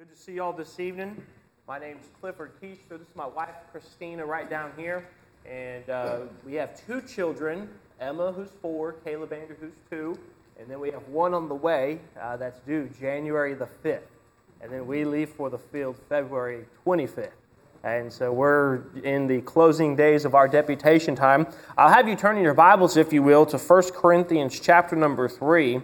Good 0.00 0.16
to 0.16 0.16
see 0.16 0.32
you 0.32 0.42
all 0.42 0.54
this 0.54 0.80
evening. 0.80 1.22
My 1.68 1.78
name 1.78 1.98
is 2.00 2.08
Clifford 2.22 2.52
Keister. 2.58 2.98
This 2.98 3.08
is 3.08 3.14
my 3.14 3.26
wife, 3.26 3.54
Christina, 3.70 4.24
right 4.24 4.48
down 4.48 4.72
here. 4.74 5.06
And 5.44 5.90
uh, 5.90 6.20
we 6.46 6.54
have 6.54 6.74
two 6.86 7.02
children 7.02 7.68
Emma, 8.00 8.32
who's 8.32 8.48
four, 8.62 8.94
Caleb 9.04 9.34
Andrew, 9.34 9.56
who's 9.60 9.74
two. 9.90 10.18
And 10.58 10.70
then 10.70 10.80
we 10.80 10.90
have 10.90 11.06
one 11.08 11.34
on 11.34 11.50
the 11.50 11.54
way 11.54 12.00
uh, 12.18 12.38
that's 12.38 12.60
due 12.60 12.88
January 12.98 13.52
the 13.52 13.68
5th. 13.84 14.00
And 14.62 14.72
then 14.72 14.86
we 14.86 15.04
leave 15.04 15.28
for 15.28 15.50
the 15.50 15.58
field 15.58 15.96
February 16.08 16.64
25th. 16.86 17.32
And 17.84 18.10
so 18.10 18.32
we're 18.32 18.84
in 19.04 19.26
the 19.26 19.42
closing 19.42 19.96
days 19.96 20.24
of 20.24 20.34
our 20.34 20.48
deputation 20.48 21.14
time. 21.14 21.46
I'll 21.76 21.92
have 21.92 22.08
you 22.08 22.16
turn 22.16 22.38
in 22.38 22.42
your 22.42 22.54
Bibles, 22.54 22.96
if 22.96 23.12
you 23.12 23.22
will, 23.22 23.44
to 23.44 23.58
1 23.58 23.82
Corinthians 23.92 24.58
chapter 24.60 24.96
number 24.96 25.28
3. 25.28 25.82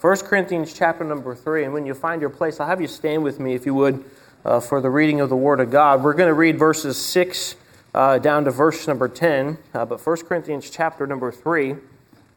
1 0.00 0.16
Corinthians 0.18 0.72
chapter 0.72 1.02
number 1.02 1.34
3, 1.34 1.64
and 1.64 1.72
when 1.72 1.84
you 1.84 1.92
find 1.92 2.20
your 2.20 2.30
place, 2.30 2.60
I'll 2.60 2.68
have 2.68 2.80
you 2.80 2.86
stand 2.86 3.24
with 3.24 3.40
me, 3.40 3.54
if 3.54 3.66
you 3.66 3.74
would, 3.74 4.04
uh, 4.44 4.60
for 4.60 4.80
the 4.80 4.90
reading 4.90 5.20
of 5.20 5.28
the 5.28 5.34
Word 5.34 5.58
of 5.58 5.72
God. 5.72 6.04
We're 6.04 6.14
going 6.14 6.28
to 6.28 6.34
read 6.34 6.56
verses 6.56 6.96
6 6.96 7.56
uh, 7.94 8.18
down 8.18 8.44
to 8.44 8.52
verse 8.52 8.86
number 8.86 9.08
10, 9.08 9.58
uh, 9.74 9.84
but 9.86 10.06
1 10.06 10.16
Corinthians 10.18 10.70
chapter 10.70 11.04
number 11.04 11.32
3, 11.32 11.74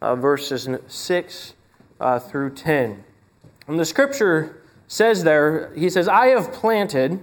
uh, 0.00 0.16
verses 0.16 0.68
6 0.88 1.54
uh, 2.00 2.18
through 2.18 2.52
10. 2.52 3.04
And 3.68 3.78
the 3.78 3.84
scripture 3.84 4.60
says 4.88 5.22
there, 5.22 5.72
he 5.76 5.88
says, 5.88 6.08
I 6.08 6.28
have 6.28 6.52
planted, 6.52 7.22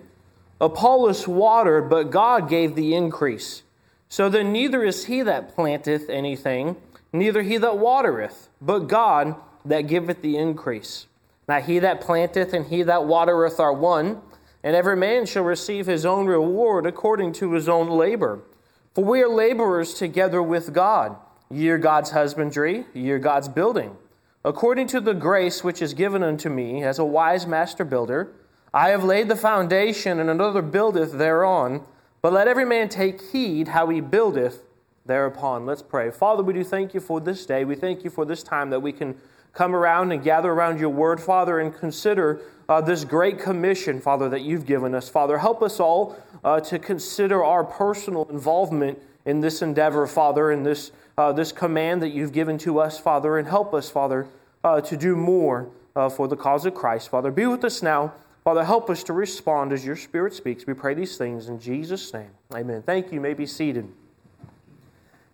Apollos 0.62 1.28
watered, 1.28 1.90
but 1.90 2.12
God 2.12 2.48
gave 2.48 2.76
the 2.76 2.96
increase. 2.96 3.64
So 4.08 4.30
then 4.30 4.54
neither 4.54 4.86
is 4.86 5.08
he 5.08 5.22
that 5.22 5.54
planteth 5.54 6.10
anything, 6.10 6.78
neither 7.12 7.42
he 7.42 7.58
that 7.58 7.78
watereth, 7.78 8.48
but 8.62 8.88
God 8.88 9.36
that 9.70 9.88
giveth 9.88 10.22
the 10.22 10.38
increase. 10.38 11.08
Now 11.48 11.62
he 11.62 11.80
that 11.80 12.02
planteth 12.02 12.54
and 12.54 12.68
he 12.68 12.84
that 12.84 13.06
watereth 13.06 13.60
are 13.60 13.74
one, 13.74 14.22
and 14.64 14.76
every 14.76 14.98
man 14.98 15.26
shall 15.26 15.44
receive 15.44 15.88
his 15.88 16.06
own 16.06 16.28
reward 16.28 16.86
according 16.86 17.34
to 17.34 17.54
his 17.54 17.70
own 17.70 17.90
labor. 17.90 18.42
For 18.94 19.04
we 19.04 19.22
are 19.22 19.30
laborers 19.30 19.94
together 19.94 20.44
with 20.44 20.74
God. 20.74 21.16
Ye 21.50 21.70
are 21.70 21.78
God's 21.78 22.12
husbandry, 22.12 22.86
ye 22.94 23.10
are 23.12 23.20
God's 23.20 23.48
building. 23.48 23.96
According 24.44 24.88
to 24.88 25.02
the 25.02 25.14
grace 25.14 25.64
which 25.64 25.82
is 25.82 25.94
given 25.94 26.24
unto 26.24 26.50
me 26.50 26.84
as 26.84 27.00
a 27.00 27.06
wise 27.06 27.48
master 27.48 27.84
builder, 27.84 28.32
I 28.74 28.90
have 28.90 29.04
laid 29.04 29.28
the 29.28 29.36
foundation, 29.36 30.20
and 30.20 30.30
another 30.30 30.62
buildeth 30.62 31.14
thereon. 31.14 31.84
But 32.22 32.34
let 32.34 32.48
every 32.48 32.66
man 32.66 32.90
take 32.90 33.22
heed 33.32 33.70
how 33.70 33.90
he 33.90 34.02
buildeth 34.02 34.64
thereupon. 35.10 35.66
Let's 35.66 35.82
pray. 35.82 36.12
Father, 36.12 36.44
we 36.44 36.54
do 36.54 36.64
thank 36.64 36.94
you 36.94 37.02
for 37.02 37.20
this 37.20 37.46
day. 37.46 37.66
We 37.66 37.76
thank 37.76 38.04
you 38.04 38.10
for 38.10 38.26
this 38.26 38.44
time 38.44 38.70
that 38.70 38.80
we 38.80 38.94
can 38.94 39.16
come 39.54 39.76
around 39.76 40.12
and 40.12 40.24
gather 40.24 40.52
around 40.52 40.80
your 40.80 40.92
word, 40.92 41.20
Father, 41.20 41.60
and 41.60 41.76
consider 41.76 42.40
uh, 42.70 42.80
this 42.80 43.04
great 43.04 43.40
commission, 43.40 44.00
Father, 44.00 44.30
that 44.30 44.42
you've 44.42 44.68
given 44.68 44.94
us. 44.94 45.10
Father, 45.10 45.40
help 45.40 45.64
us 45.64 45.80
all 45.80 46.16
uh, 46.44 46.60
to 46.62 46.78
consider 46.78 47.44
our 47.44 47.64
personal 47.64 48.28
involvement 48.30 49.00
in 49.26 49.42
this 49.42 49.64
endeavor, 49.64 50.06
Father, 50.06 50.52
in 50.52 50.62
this, 50.62 50.92
uh, 51.18 51.32
this 51.34 51.52
command 51.52 52.02
that 52.04 52.10
you've 52.10 52.32
given 52.32 52.60
to 52.60 52.80
us, 52.80 53.00
Father, 53.00 53.40
and 53.40 53.48
help 53.48 53.74
us, 53.74 53.90
Father, 53.90 54.28
uh, 54.64 54.80
to 54.80 54.96
do 54.96 55.16
more 55.16 55.70
uh, 55.96 56.08
for 56.08 56.28
the 56.28 56.38
cause 56.38 56.68
of 56.68 56.76
Christ. 56.76 57.10
Father, 57.10 57.32
be 57.32 57.48
with 57.48 57.66
us 57.66 57.82
now. 57.82 58.14
Father, 58.44 58.64
help 58.64 58.90
us 58.92 59.04
to 59.04 59.14
respond 59.14 59.74
as 59.74 59.84
your 59.84 59.96
Spirit 59.96 60.34
speaks. 60.34 60.68
We 60.68 60.74
pray 60.74 60.94
these 60.94 61.18
things 61.18 61.50
in 61.50 61.60
Jesus' 61.60 62.14
name. 62.14 62.30
Amen. 62.54 62.84
Thank 62.84 63.08
you. 63.08 63.16
you 63.16 63.22
may 63.22 63.34
be 63.34 63.48
seated. 63.48 63.92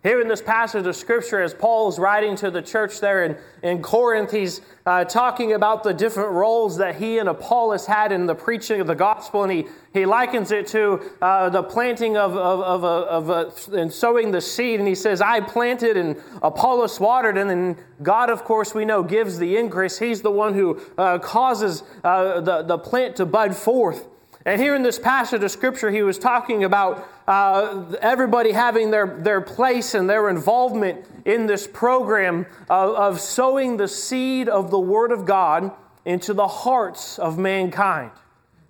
Here 0.06 0.20
in 0.20 0.28
this 0.28 0.40
passage 0.40 0.86
of 0.86 0.94
Scripture, 0.94 1.42
as 1.42 1.52
Paul 1.52 1.88
is 1.88 1.98
writing 1.98 2.36
to 2.36 2.48
the 2.48 2.62
church 2.62 3.00
there 3.00 3.24
in, 3.24 3.36
in 3.64 3.82
Corinth, 3.82 4.30
he's 4.30 4.60
uh, 4.86 5.02
talking 5.04 5.52
about 5.52 5.82
the 5.82 5.92
different 5.92 6.30
roles 6.30 6.76
that 6.76 6.94
he 6.94 7.18
and 7.18 7.28
Apollos 7.28 7.86
had 7.86 8.12
in 8.12 8.26
the 8.26 8.34
preaching 8.36 8.80
of 8.80 8.86
the 8.86 8.94
gospel, 8.94 9.42
and 9.42 9.50
he, 9.50 9.66
he 9.92 10.06
likens 10.06 10.52
it 10.52 10.68
to 10.68 11.10
uh, 11.20 11.48
the 11.48 11.64
planting 11.64 12.16
of, 12.16 12.36
of, 12.36 12.60
of, 12.60 12.84
a, 12.84 12.86
of 12.86 13.30
a, 13.30 13.76
and 13.76 13.92
sowing 13.92 14.30
the 14.30 14.40
seed. 14.40 14.78
And 14.78 14.88
he 14.88 14.94
says, 14.94 15.20
I 15.20 15.40
planted 15.40 15.96
and 15.96 16.22
Apollos 16.40 17.00
watered, 17.00 17.36
and 17.36 17.50
then 17.50 17.76
God, 18.00 18.30
of 18.30 18.44
course, 18.44 18.76
we 18.76 18.84
know, 18.84 19.02
gives 19.02 19.40
the 19.40 19.56
increase. 19.56 19.98
He's 19.98 20.22
the 20.22 20.30
one 20.30 20.54
who 20.54 20.80
uh, 20.96 21.18
causes 21.18 21.82
uh, 22.04 22.40
the, 22.42 22.62
the 22.62 22.78
plant 22.78 23.16
to 23.16 23.26
bud 23.26 23.56
forth. 23.56 24.06
And 24.46 24.60
here 24.60 24.76
in 24.76 24.84
this 24.84 24.96
passage 24.96 25.42
of 25.42 25.50
Scripture, 25.50 25.90
he 25.90 26.04
was 26.04 26.20
talking 26.20 26.62
about 26.62 27.08
uh, 27.26 27.84
everybody 28.00 28.52
having 28.52 28.92
their, 28.92 29.18
their 29.20 29.40
place 29.40 29.92
and 29.92 30.08
their 30.08 30.30
involvement 30.30 31.04
in 31.24 31.46
this 31.46 31.66
program 31.66 32.46
of, 32.70 32.94
of 32.94 33.20
sowing 33.20 33.76
the 33.76 33.88
seed 33.88 34.48
of 34.48 34.70
the 34.70 34.78
Word 34.78 35.10
of 35.10 35.24
God 35.24 35.72
into 36.04 36.32
the 36.32 36.46
hearts 36.46 37.18
of 37.18 37.38
mankind. 37.38 38.12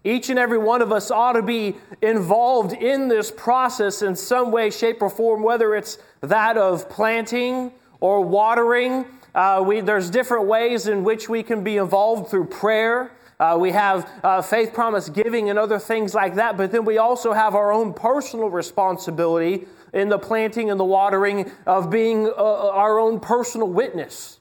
Each 0.03 0.31
and 0.31 0.39
every 0.39 0.57
one 0.57 0.81
of 0.81 0.93
us 0.93 1.11
ought 1.11 1.35
to 1.35 1.43
be 1.43 1.77
involved 2.01 2.73
in 2.73 3.09
this 3.09 3.31
process 3.31 4.01
in 4.01 4.17
some 4.17 4.51
way, 4.51 4.71
shape, 4.71 5.03
or 5.03 5.11
form, 5.11 5.43
whether 5.43 5.75
it's 5.75 5.99
that 6.23 6.57
of 6.57 6.89
planting 6.89 7.71
or 8.01 8.23
watering. 8.23 9.05
Uh, 9.35 9.63
we, 9.67 9.81
there's 9.81 10.09
different 10.09 10.47
ways 10.47 10.87
in 10.89 11.05
which 11.05 11.29
we 11.29 11.43
can 11.43 11.63
be 11.63 11.77
involved 11.77 12.31
through 12.31 12.47
prayer. 12.47 13.11
Uh, 13.39 13.57
we 13.61 13.71
have 13.71 14.09
uh, 14.25 14.41
faith 14.41 14.73
promise 14.73 15.09
giving 15.11 15.51
and 15.51 15.59
other 15.59 15.79
things 15.79 16.15
like 16.15 16.37
that, 16.37 16.57
but 16.57 16.73
then 16.73 16.85
we 16.85 16.97
also 16.97 17.33
have 17.33 17.55
our 17.55 17.71
own 17.71 17.93
personal 17.93 18.49
responsibility 18.49 19.67
in 19.93 20.09
the 20.09 20.19
planting 20.19 20.71
and 20.71 20.81
the 20.81 20.85
watering 20.85 21.51
of 21.67 21.91
being 21.91 22.27
uh, 22.27 22.31
uh, 22.31 22.71
our 22.73 22.99
own 22.99 23.21
personal 23.21 23.69
witness 23.69 24.41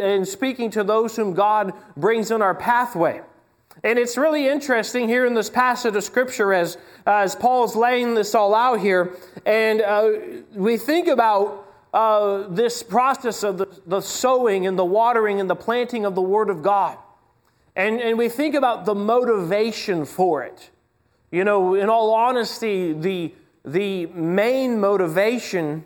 and 0.00 0.26
speaking 0.26 0.70
to 0.70 0.84
those 0.84 1.16
whom 1.16 1.34
God 1.34 1.72
brings 1.96 2.30
in 2.30 2.40
our 2.40 2.54
pathway. 2.54 3.20
And 3.84 3.98
it's 3.98 4.16
really 4.16 4.46
interesting 4.48 5.08
here 5.08 5.26
in 5.26 5.34
this 5.34 5.50
passage 5.50 5.96
of 5.96 6.04
Scripture 6.04 6.52
as, 6.52 6.78
as 7.06 7.34
Paul's 7.34 7.74
laying 7.74 8.14
this 8.14 8.34
all 8.34 8.54
out 8.54 8.80
here, 8.80 9.16
and 9.44 9.80
uh, 9.80 10.10
we 10.54 10.76
think 10.76 11.08
about 11.08 11.66
uh, 11.92 12.48
this 12.48 12.82
process 12.82 13.42
of 13.42 13.58
the, 13.58 13.66
the 13.86 14.00
sowing 14.00 14.66
and 14.66 14.78
the 14.78 14.84
watering 14.84 15.40
and 15.40 15.50
the 15.50 15.56
planting 15.56 16.04
of 16.04 16.14
the 16.14 16.22
Word 16.22 16.48
of 16.48 16.62
God. 16.62 16.96
And, 17.74 18.00
and 18.00 18.18
we 18.18 18.28
think 18.28 18.54
about 18.54 18.84
the 18.84 18.94
motivation 18.94 20.04
for 20.04 20.42
it. 20.42 20.70
You 21.30 21.44
know, 21.44 21.74
in 21.74 21.88
all 21.88 22.12
honesty, 22.12 22.92
the, 22.92 23.34
the 23.64 24.06
main 24.06 24.78
motivation 24.78 25.84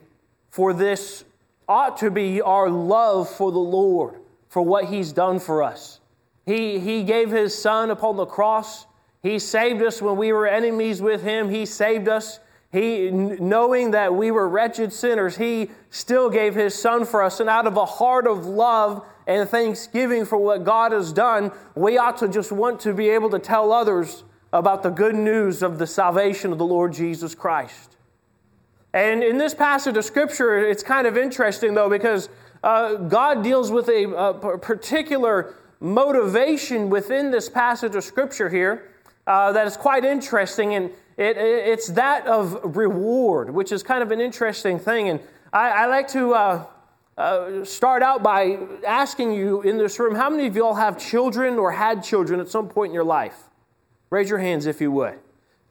for 0.50 0.72
this 0.72 1.24
ought 1.68 1.96
to 1.98 2.10
be 2.10 2.40
our 2.40 2.68
love 2.68 3.28
for 3.28 3.52
the 3.52 3.58
Lord, 3.58 4.14
for 4.48 4.62
what 4.62 4.86
He's 4.86 5.12
done 5.12 5.38
for 5.38 5.62
us. 5.62 6.00
He, 6.44 6.78
he 6.78 7.04
gave 7.04 7.30
His 7.30 7.56
Son 7.56 7.90
upon 7.90 8.16
the 8.16 8.26
cross. 8.26 8.86
He 9.22 9.38
saved 9.38 9.82
us 9.82 10.02
when 10.02 10.16
we 10.16 10.32
were 10.32 10.46
enemies 10.46 11.00
with 11.00 11.22
Him. 11.22 11.48
He 11.50 11.66
saved 11.66 12.08
us. 12.08 12.40
He, 12.72 13.10
knowing 13.10 13.92
that 13.92 14.14
we 14.14 14.30
were 14.30 14.48
wretched 14.48 14.92
sinners, 14.92 15.36
He 15.36 15.70
still 15.90 16.28
gave 16.28 16.54
His 16.54 16.74
Son 16.74 17.04
for 17.04 17.22
us. 17.22 17.40
And 17.40 17.48
out 17.48 17.66
of 17.66 17.76
a 17.76 17.86
heart 17.86 18.26
of 18.26 18.46
love 18.46 19.04
and 19.26 19.48
thanksgiving 19.48 20.24
for 20.24 20.36
what 20.36 20.64
God 20.64 20.92
has 20.92 21.12
done, 21.12 21.52
we 21.74 21.98
ought 21.98 22.18
to 22.18 22.28
just 22.28 22.52
want 22.52 22.80
to 22.80 22.92
be 22.92 23.08
able 23.08 23.30
to 23.30 23.38
tell 23.38 23.72
others 23.72 24.24
about 24.52 24.82
the 24.82 24.90
good 24.90 25.14
news 25.14 25.62
of 25.62 25.78
the 25.78 25.86
salvation 25.86 26.52
of 26.52 26.58
the 26.58 26.66
Lord 26.66 26.92
Jesus 26.92 27.34
Christ. 27.34 27.96
And 28.92 29.22
in 29.22 29.36
this 29.36 29.54
passage 29.54 29.96
of 29.96 30.04
Scripture, 30.04 30.58
it's 30.58 30.82
kind 30.82 31.06
of 31.06 31.16
interesting 31.16 31.74
though, 31.74 31.90
because 31.90 32.28
uh, 32.62 32.94
God 32.94 33.42
deals 33.44 33.70
with 33.70 33.88
a, 33.88 34.10
a, 34.10 34.58
particular 34.58 35.54
motivation 35.80 36.88
within 36.88 37.30
this 37.30 37.48
passage 37.48 37.94
of 37.94 38.04
Scripture 38.04 38.48
here 38.48 38.90
uh, 39.26 39.52
that 39.52 39.66
is 39.66 39.76
quite 39.76 40.04
interesting. 40.04 40.74
And 40.74 40.90
it, 41.16 41.36
it, 41.36 41.68
it's 41.68 41.88
that 41.88 42.26
of 42.26 42.76
reward, 42.76 43.50
which 43.50 43.72
is 43.72 43.82
kind 43.82 44.02
of 44.02 44.10
an 44.10 44.20
interesting 44.20 44.78
thing. 44.78 45.08
And 45.08 45.20
I, 45.52 45.70
I 45.70 45.86
like 45.86 46.08
to. 46.08 46.34
Uh, 46.34 46.66
uh, 47.18 47.64
start 47.64 48.02
out 48.02 48.22
by 48.22 48.58
asking 48.86 49.32
you 49.32 49.62
in 49.62 49.78
this 49.78 49.98
room 49.98 50.14
how 50.14 50.28
many 50.28 50.46
of 50.46 50.54
you 50.54 50.62
all 50.62 50.74
have 50.74 50.98
children 50.98 51.58
or 51.58 51.72
had 51.72 52.04
children 52.04 52.40
at 52.40 52.48
some 52.48 52.68
point 52.68 52.90
in 52.90 52.94
your 52.94 53.04
life? 53.04 53.44
Raise 54.10 54.28
your 54.28 54.38
hands 54.38 54.66
if 54.66 54.80
you 54.80 54.92
would. 54.92 55.18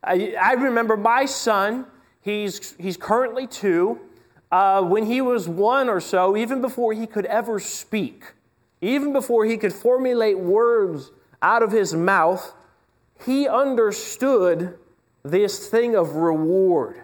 I, 0.04 0.36
I 0.42 0.54
remember 0.54 0.98
my 0.98 1.26
son, 1.26 1.86
he's, 2.22 2.76
he's 2.80 2.98
currently 2.98 3.48
two. 3.48 4.00
Uh, 4.52 4.82
when 4.84 5.06
he 5.06 5.22
was 5.22 5.48
one 5.48 5.90
or 5.90 6.00
so, 6.00 6.36
even 6.38 6.62
before 6.62 6.94
he 6.94 7.08
could 7.08 7.26
ever 7.26 7.60
speak, 7.60 8.34
even 8.82 9.14
before 9.14 9.46
he 9.46 9.58
could 9.58 9.74
formulate 9.74 10.38
words 10.38 11.12
out 11.42 11.64
of 11.64 11.72
his 11.72 11.94
mouth, 11.94 12.54
he 13.26 13.48
understood 13.48 14.78
this 15.26 15.68
thing 15.68 15.96
of 15.96 16.16
reward. 16.16 17.02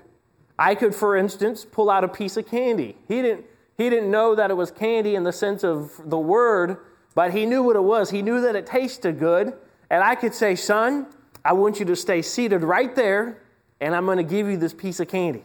I 0.57 0.75
could, 0.75 0.93
for 0.93 1.17
instance, 1.17 1.65
pull 1.65 1.89
out 1.89 2.03
a 2.03 2.07
piece 2.07 2.37
of 2.37 2.47
candy. 2.47 2.95
He 3.07 3.21
didn't, 3.21 3.45
he 3.77 3.89
didn't 3.89 4.11
know 4.11 4.35
that 4.35 4.51
it 4.51 4.53
was 4.53 4.69
candy 4.69 5.15
in 5.15 5.23
the 5.23 5.33
sense 5.33 5.63
of 5.63 5.99
the 6.05 6.19
word, 6.19 6.77
but 7.15 7.33
he 7.33 7.47
knew 7.47 7.63
what 7.63 7.75
it 7.75 7.83
was. 7.83 8.11
He 8.11 8.21
knew 8.21 8.39
that 8.41 8.55
it 8.55 8.67
tasted 8.67 9.19
good. 9.19 9.53
And 9.89 10.03
I 10.03 10.13
could 10.13 10.35
say, 10.35 10.55
Son, 10.55 11.07
I 11.43 11.53
want 11.53 11.79
you 11.79 11.85
to 11.87 11.95
stay 11.95 12.21
seated 12.21 12.63
right 12.63 12.95
there, 12.95 13.41
and 13.81 13.95
I'm 13.95 14.05
going 14.05 14.17
to 14.17 14.23
give 14.23 14.47
you 14.47 14.55
this 14.55 14.73
piece 14.73 14.99
of 14.99 15.07
candy. 15.07 15.43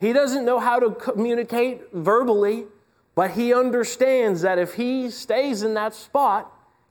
He 0.00 0.14
doesn't 0.14 0.44
know 0.44 0.58
how 0.58 0.80
to 0.80 0.90
communicate 0.92 1.92
verbally, 1.92 2.64
but 3.14 3.32
he 3.32 3.52
understands 3.52 4.40
that 4.40 4.58
if 4.58 4.74
he 4.74 5.10
stays 5.10 5.62
in 5.62 5.74
that 5.74 5.94
spot, 5.94 6.50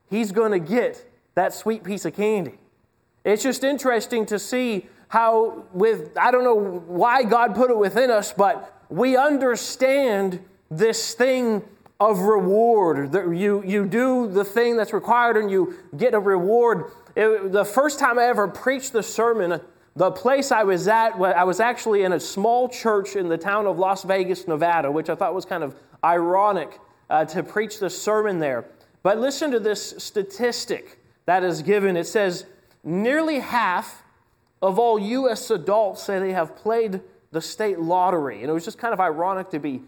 he's 0.10 0.31
going 0.31 0.51
to 0.51 0.60
get 0.60 1.12
that 1.33 1.54
sweet 1.54 1.83
piece 1.83 2.06
of 2.06 2.16
candy. 2.16 2.60
It's 3.24 3.42
just 3.42 3.63
interesting 3.63 4.25
to 4.28 4.38
see 4.38 4.88
how, 5.07 5.66
with, 5.74 6.18
I 6.18 6.31
don't 6.31 6.44
know 6.44 6.84
why 6.88 7.24
God 7.24 7.56
put 7.56 7.72
it 7.72 7.78
within 7.78 8.10
us, 8.12 8.34
but 8.34 8.84
we 8.90 9.16
understand 9.16 10.44
this 10.69 11.13
thing 11.13 11.63
of 12.00 12.19
reward. 12.19 13.13
You, 13.13 13.63
you 13.66 13.86
do 13.86 14.28
the 14.28 14.44
thing 14.44 14.78
that's 14.78 14.94
required 14.94 15.38
and 15.38 15.50
you 15.50 15.75
get 15.96 16.13
a 16.13 16.19
reward. 16.19 16.92
It, 17.16 17.52
the 17.52 17.66
first 17.66 18.00
time 18.00 18.19
I 18.19 18.25
ever 18.25 18.48
preached 18.48 18.94
the 18.94 19.04
sermon, 19.04 19.62
the 19.96 20.12
place 20.12 20.52
I 20.52 20.63
was 20.63 20.88
at, 20.88 21.12
I 21.16 21.46
was 21.46 21.60
actually 21.60 22.04
in 22.04 22.12
a 22.13 22.19
small 22.19 22.68
church 22.68 23.16
in 23.16 23.30
the 23.30 23.38
town 23.38 23.66
of 23.66 23.80
Las 23.80 24.04
Vegas, 24.04 24.48
Nevada, 24.48 24.92
which 24.92 25.10
I 25.10 25.16
thought 25.16 25.34
was 25.34 25.46
kind 25.46 25.63
of 25.63 25.75
ironic 26.04 26.80
uh, 27.10 27.25
to 27.25 27.44
preach 27.44 27.80
the 27.80 27.90
sermon 27.90 28.40
there. 28.40 28.66
But 29.04 29.19
listen 29.19 29.52
to 29.52 29.60
this 29.60 29.96
statistic 29.98 31.00
that 31.25 31.44
is 31.44 31.62
given. 31.62 31.96
It 31.96 32.07
says 32.07 32.46
nearly 32.84 33.40
half 33.40 34.04
of 34.66 34.80
all 34.80 34.98
U.S. 34.98 35.50
adults 35.52 36.04
say 36.04 36.20
they 36.20 36.34
have 36.34 36.56
played 36.56 37.02
the 37.32 37.42
state 37.42 37.80
lottery. 37.80 38.42
And 38.42 38.50
it 38.50 38.54
was 38.54 38.66
just 38.66 38.78
kind 38.78 38.94
of 38.94 39.00
ironic 39.00 39.50
to 39.52 39.60
be 39.60 39.82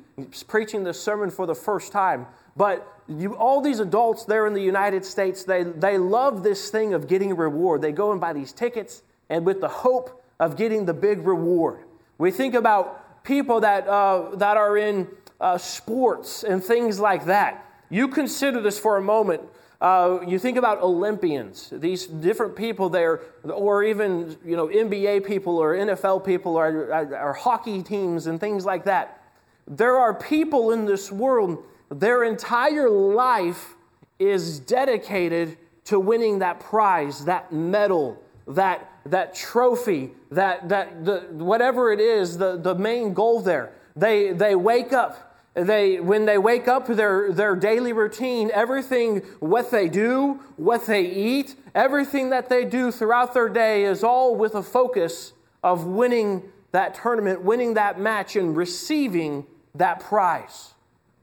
preaching 0.47 0.83
this 0.83 1.01
sermon 1.01 1.31
for 1.31 1.45
the 1.45 1.55
first 1.55 1.91
time. 1.91 2.27
But 2.55 2.85
you, 3.07 3.35
all 3.35 3.61
these 3.61 3.79
adults 3.79 4.25
there 4.25 4.45
in 4.47 4.53
the 4.53 4.61
United 4.61 5.05
States, 5.05 5.43
they, 5.43 5.63
they 5.63 5.97
love 5.97 6.43
this 6.43 6.69
thing 6.69 6.93
of 6.93 7.07
getting 7.07 7.31
a 7.31 7.35
reward. 7.35 7.81
They 7.81 7.91
go 7.91 8.11
and 8.11 8.19
buy 8.19 8.33
these 8.33 8.51
tickets 8.51 9.01
and 9.29 9.45
with 9.45 9.61
the 9.61 9.67
hope 9.67 10.23
of 10.39 10.57
getting 10.57 10.85
the 10.85 10.93
big 10.93 11.25
reward. 11.25 11.79
We 12.17 12.31
think 12.31 12.53
about 12.53 13.23
people 13.23 13.61
that, 13.61 13.87
uh, 13.87 14.35
that 14.35 14.57
are 14.57 14.77
in 14.77 15.07
uh, 15.39 15.57
sports 15.57 16.43
and 16.43 16.63
things 16.63 16.99
like 16.99 17.25
that. 17.25 17.65
You 17.89 18.09
consider 18.09 18.61
this 18.61 18.77
for 18.77 18.97
a 18.97 19.01
moment. 19.01 19.41
Uh, 19.79 20.19
you 20.25 20.39
think 20.39 20.57
about 20.57 20.81
Olympians, 20.81 21.69
these 21.71 22.07
different 22.07 22.55
people 22.55 22.89
there, 22.89 23.21
or 23.43 23.83
even 23.83 24.35
you 24.43 24.55
know 24.55 24.67
NBA 24.67 25.25
people 25.25 25.57
or 25.57 25.75
NFL 25.75 26.25
people 26.25 26.55
or, 26.55 26.91
or 27.13 27.33
hockey 27.33 27.83
teams 27.83 28.25
and 28.25 28.39
things 28.39 28.65
like 28.65 28.85
that. 28.85 29.21
There 29.67 29.97
are 29.97 30.13
people 30.13 30.71
in 30.71 30.85
this 30.85 31.11
world, 31.11 31.63
their 31.89 32.23
entire 32.23 32.89
life 32.89 33.75
is 34.17 34.59
dedicated 34.59 35.57
to 35.85 35.99
winning 35.99 36.39
that 36.39 36.59
prize, 36.59 37.25
that 37.25 37.51
medal, 37.51 38.21
that, 38.47 38.89
that 39.05 39.35
trophy, 39.35 40.11
that, 40.31 40.69
that 40.69 41.05
the, 41.05 41.19
whatever 41.31 41.91
it 41.91 41.99
is, 41.99 42.37
the, 42.37 42.57
the 42.57 42.75
main 42.75 43.13
goal 43.13 43.41
there. 43.41 43.73
They, 43.95 44.31
they 44.31 44.55
wake 44.55 44.91
up 44.93 45.26
they, 45.65 45.99
when 45.99 46.25
they 46.25 46.37
wake 46.37 46.67
up, 46.67 46.87
their, 46.87 47.31
their 47.31 47.55
daily 47.55 47.91
routine, 47.91 48.51
everything, 48.53 49.19
what 49.39 49.71
they 49.71 49.89
do, 49.89 50.39
what 50.55 50.85
they 50.85 51.05
eat, 51.05 51.55
everything 51.73 52.29
that 52.29 52.47
they 52.47 52.63
do 52.63 52.91
throughout 52.91 53.33
their 53.33 53.49
day 53.49 53.83
is 53.83 54.03
all 54.03 54.35
with 54.35 54.53
a 54.53 54.61
focus 54.61 55.33
of 55.63 55.85
winning 55.85 56.43
that 56.73 56.93
tournament, 56.93 57.41
winning 57.41 57.73
that 57.73 57.99
match, 57.99 58.35
and 58.35 58.55
receiving 58.55 59.45
that 59.73 59.99
prize. 59.99 60.73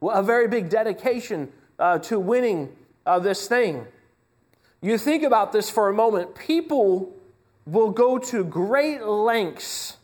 Well, 0.00 0.18
a 0.18 0.22
very 0.22 0.48
big 0.48 0.68
dedication 0.68 1.52
uh, 1.78 1.98
to 2.00 2.18
winning 2.18 2.74
uh, 3.06 3.20
this 3.20 3.46
thing. 3.46 3.86
You 4.80 4.98
think 4.98 5.22
about 5.22 5.52
this 5.52 5.70
for 5.70 5.88
a 5.88 5.94
moment. 5.94 6.34
People 6.34 7.14
will 7.66 7.90
go 7.90 8.18
to 8.18 8.44
great 8.44 9.04
lengths 9.04 9.96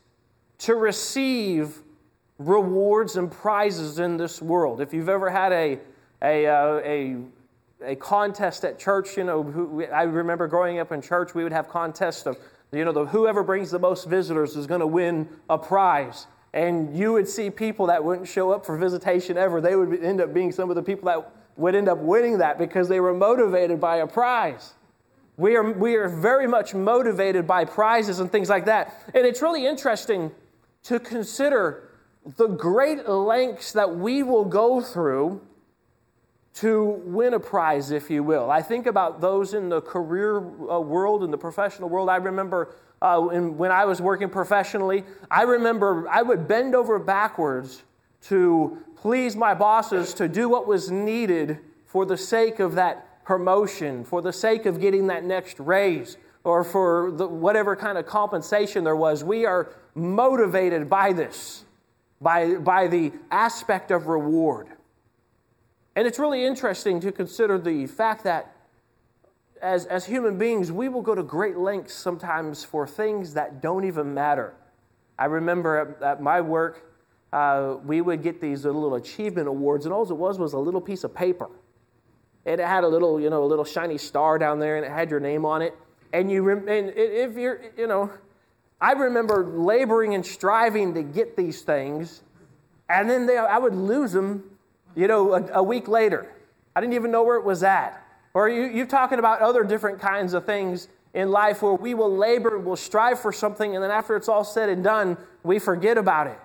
to 0.58 0.74
receive 0.74 1.80
rewards 2.40 3.16
and 3.16 3.30
prizes 3.30 3.98
in 3.98 4.16
this 4.16 4.40
world. 4.40 4.80
If 4.80 4.94
you've 4.94 5.10
ever 5.10 5.28
had 5.28 5.52
a, 5.52 5.78
a, 6.22 6.46
uh, 6.46 6.80
a, 6.82 7.16
a 7.84 7.96
contest 7.96 8.64
at 8.64 8.78
church, 8.78 9.18
you 9.18 9.24
know, 9.24 9.42
who, 9.42 9.84
I 9.84 10.04
remember 10.04 10.48
growing 10.48 10.78
up 10.78 10.90
in 10.90 11.02
church, 11.02 11.34
we 11.34 11.42
would 11.44 11.52
have 11.52 11.68
contests 11.68 12.24
of, 12.24 12.38
you 12.72 12.84
know, 12.84 12.92
the, 12.92 13.04
whoever 13.04 13.42
brings 13.42 13.70
the 13.70 13.78
most 13.78 14.08
visitors 14.08 14.56
is 14.56 14.66
going 14.66 14.80
to 14.80 14.86
win 14.86 15.28
a 15.50 15.58
prize. 15.58 16.26
And 16.54 16.96
you 16.96 17.12
would 17.12 17.28
see 17.28 17.50
people 17.50 17.86
that 17.86 18.02
wouldn't 18.02 18.26
show 18.26 18.50
up 18.52 18.64
for 18.64 18.76
visitation 18.78 19.36
ever. 19.36 19.60
They 19.60 19.76
would 19.76 20.02
end 20.02 20.22
up 20.22 20.32
being 20.32 20.50
some 20.50 20.70
of 20.70 20.76
the 20.76 20.82
people 20.82 21.06
that 21.06 21.30
would 21.56 21.74
end 21.74 21.90
up 21.90 21.98
winning 21.98 22.38
that 22.38 22.58
because 22.58 22.88
they 22.88 23.00
were 23.00 23.12
motivated 23.12 23.82
by 23.82 23.96
a 23.96 24.06
prize. 24.06 24.72
We 25.36 25.56
are, 25.56 25.72
we 25.72 25.96
are 25.96 26.08
very 26.08 26.46
much 26.46 26.74
motivated 26.74 27.46
by 27.46 27.66
prizes 27.66 28.18
and 28.18 28.32
things 28.32 28.48
like 28.48 28.64
that. 28.64 28.98
And 29.14 29.26
it's 29.26 29.42
really 29.42 29.66
interesting 29.66 30.30
to 30.84 30.98
consider 30.98 31.89
the 32.24 32.48
great 32.48 33.08
lengths 33.08 33.72
that 33.72 33.96
we 33.96 34.22
will 34.22 34.44
go 34.44 34.80
through 34.80 35.40
to 36.52 37.00
win 37.04 37.34
a 37.34 37.40
prize, 37.40 37.90
if 37.90 38.10
you 38.10 38.22
will. 38.22 38.50
I 38.50 38.60
think 38.62 38.86
about 38.86 39.20
those 39.20 39.54
in 39.54 39.68
the 39.68 39.80
career 39.80 40.38
uh, 40.38 40.80
world, 40.80 41.22
in 41.22 41.30
the 41.30 41.38
professional 41.38 41.88
world. 41.88 42.08
I 42.08 42.16
remember 42.16 42.74
uh, 43.00 43.18
when 43.20 43.70
I 43.70 43.84
was 43.84 44.00
working 44.00 44.28
professionally, 44.28 45.04
I 45.30 45.42
remember 45.42 46.08
I 46.08 46.22
would 46.22 46.46
bend 46.46 46.74
over 46.74 46.98
backwards 46.98 47.82
to 48.22 48.76
please 48.96 49.36
my 49.36 49.54
bosses 49.54 50.12
to 50.14 50.28
do 50.28 50.48
what 50.48 50.66
was 50.66 50.90
needed 50.90 51.58
for 51.86 52.04
the 52.04 52.16
sake 52.16 52.60
of 52.60 52.74
that 52.74 53.24
promotion, 53.24 54.04
for 54.04 54.20
the 54.20 54.32
sake 54.32 54.66
of 54.66 54.80
getting 54.80 55.06
that 55.06 55.24
next 55.24 55.58
raise, 55.58 56.18
or 56.44 56.64
for 56.64 57.10
the, 57.12 57.26
whatever 57.26 57.74
kind 57.74 57.96
of 57.96 58.04
compensation 58.06 58.84
there 58.84 58.96
was. 58.96 59.24
We 59.24 59.46
are 59.46 59.72
motivated 59.94 60.90
by 60.90 61.12
this 61.12 61.64
by, 62.20 62.56
by 62.56 62.86
the 62.86 63.12
aspect 63.30 63.90
of 63.90 64.06
reward. 64.06 64.68
And 65.96 66.06
it's 66.06 66.18
really 66.18 66.44
interesting 66.44 67.00
to 67.00 67.12
consider 67.12 67.58
the 67.58 67.86
fact 67.86 68.24
that 68.24 68.54
as, 69.60 69.86
as 69.86 70.06
human 70.06 70.38
beings, 70.38 70.72
we 70.72 70.88
will 70.88 71.02
go 71.02 71.14
to 71.14 71.22
great 71.22 71.56
lengths 71.56 71.94
sometimes 71.94 72.64
for 72.64 72.86
things 72.86 73.34
that 73.34 73.60
don't 73.60 73.84
even 73.84 74.14
matter. 74.14 74.54
I 75.18 75.26
remember 75.26 75.96
at, 76.00 76.02
at 76.02 76.22
my 76.22 76.40
work, 76.40 76.86
uh, 77.32 77.76
we 77.84 78.00
would 78.00 78.22
get 78.22 78.40
these 78.40 78.64
little 78.64 78.94
achievement 78.94 79.48
awards, 79.48 79.84
and 79.84 79.92
all 79.92 80.08
it 80.10 80.16
was 80.16 80.38
was 80.38 80.52
a 80.54 80.58
little 80.58 80.80
piece 80.80 81.04
of 81.04 81.14
paper. 81.14 81.48
And 82.46 82.60
it 82.60 82.66
had 82.66 82.84
a 82.84 82.88
little, 82.88 83.20
you 83.20 83.28
know, 83.28 83.44
a 83.44 83.46
little 83.46 83.64
shiny 83.64 83.98
star 83.98 84.38
down 84.38 84.58
there, 84.58 84.76
and 84.76 84.84
it 84.84 84.90
had 84.90 85.10
your 85.10 85.20
name 85.20 85.44
on 85.44 85.62
it. 85.62 85.76
And 86.12 86.30
you, 86.30 86.42
rem- 86.42 86.68
and 86.68 86.90
if 86.96 87.36
you're, 87.36 87.60
you 87.76 87.86
know, 87.86 88.10
I 88.80 88.92
remember 88.92 89.44
laboring 89.44 90.14
and 90.14 90.24
striving 90.24 90.94
to 90.94 91.02
get 91.02 91.36
these 91.36 91.62
things, 91.62 92.22
and 92.88 93.08
then 93.08 93.26
they, 93.26 93.36
I 93.36 93.58
would 93.58 93.74
lose 93.74 94.12
them, 94.12 94.42
you 94.94 95.06
know, 95.06 95.34
a, 95.34 95.46
a, 95.54 95.62
week 95.62 95.86
later. 95.86 96.32
I 96.74 96.80
didn't 96.80 96.94
even 96.94 97.10
know 97.10 97.22
where 97.22 97.36
it 97.36 97.44
was 97.44 97.62
at. 97.62 98.02
Or 98.32 98.48
you, 98.48 98.62
you're 98.62 98.86
talking 98.86 99.18
about 99.18 99.40
other 99.40 99.64
different 99.64 100.00
kinds 100.00 100.32
of 100.32 100.46
things 100.46 100.88
in 101.12 101.30
life 101.30 101.62
where 101.62 101.74
we 101.74 101.94
will 101.94 102.14
labor 102.16 102.56
and 102.56 102.64
we'll 102.64 102.76
strive 102.76 103.20
for 103.20 103.32
something, 103.32 103.74
and 103.74 103.84
then 103.84 103.90
after 103.90 104.16
it's 104.16 104.28
all 104.28 104.44
said 104.44 104.68
and 104.68 104.82
done, 104.82 105.16
we 105.42 105.58
forget 105.58 105.98
about 105.98 106.26
it. 106.26 106.38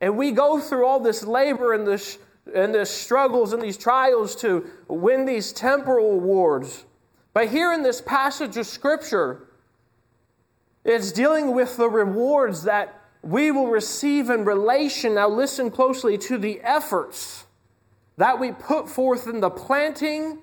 And 0.00 0.16
we 0.16 0.32
go 0.32 0.60
through 0.60 0.84
all 0.86 1.00
this 1.00 1.24
labor 1.24 1.72
and 1.72 1.86
this 1.86 2.18
and 2.54 2.74
the 2.74 2.84
struggles 2.84 3.52
and 3.52 3.62
these 3.62 3.76
trials 3.76 4.34
to 4.34 4.68
win 4.88 5.24
these 5.24 5.52
temporal 5.52 6.12
awards. 6.12 6.84
But 7.34 7.48
here 7.48 7.72
in 7.72 7.82
this 7.82 8.00
passage 8.00 8.56
of 8.56 8.66
Scripture, 8.66 9.46
it's 10.84 11.12
dealing 11.12 11.54
with 11.54 11.76
the 11.76 11.88
rewards 11.88 12.64
that 12.64 13.00
we 13.22 13.50
will 13.50 13.68
receive 13.68 14.30
in 14.30 14.44
relation. 14.44 15.14
Now, 15.14 15.28
listen 15.28 15.70
closely 15.70 16.18
to 16.18 16.38
the 16.38 16.60
efforts 16.62 17.44
that 18.16 18.38
we 18.38 18.52
put 18.52 18.88
forth 18.88 19.26
in 19.26 19.40
the 19.40 19.50
planting 19.50 20.38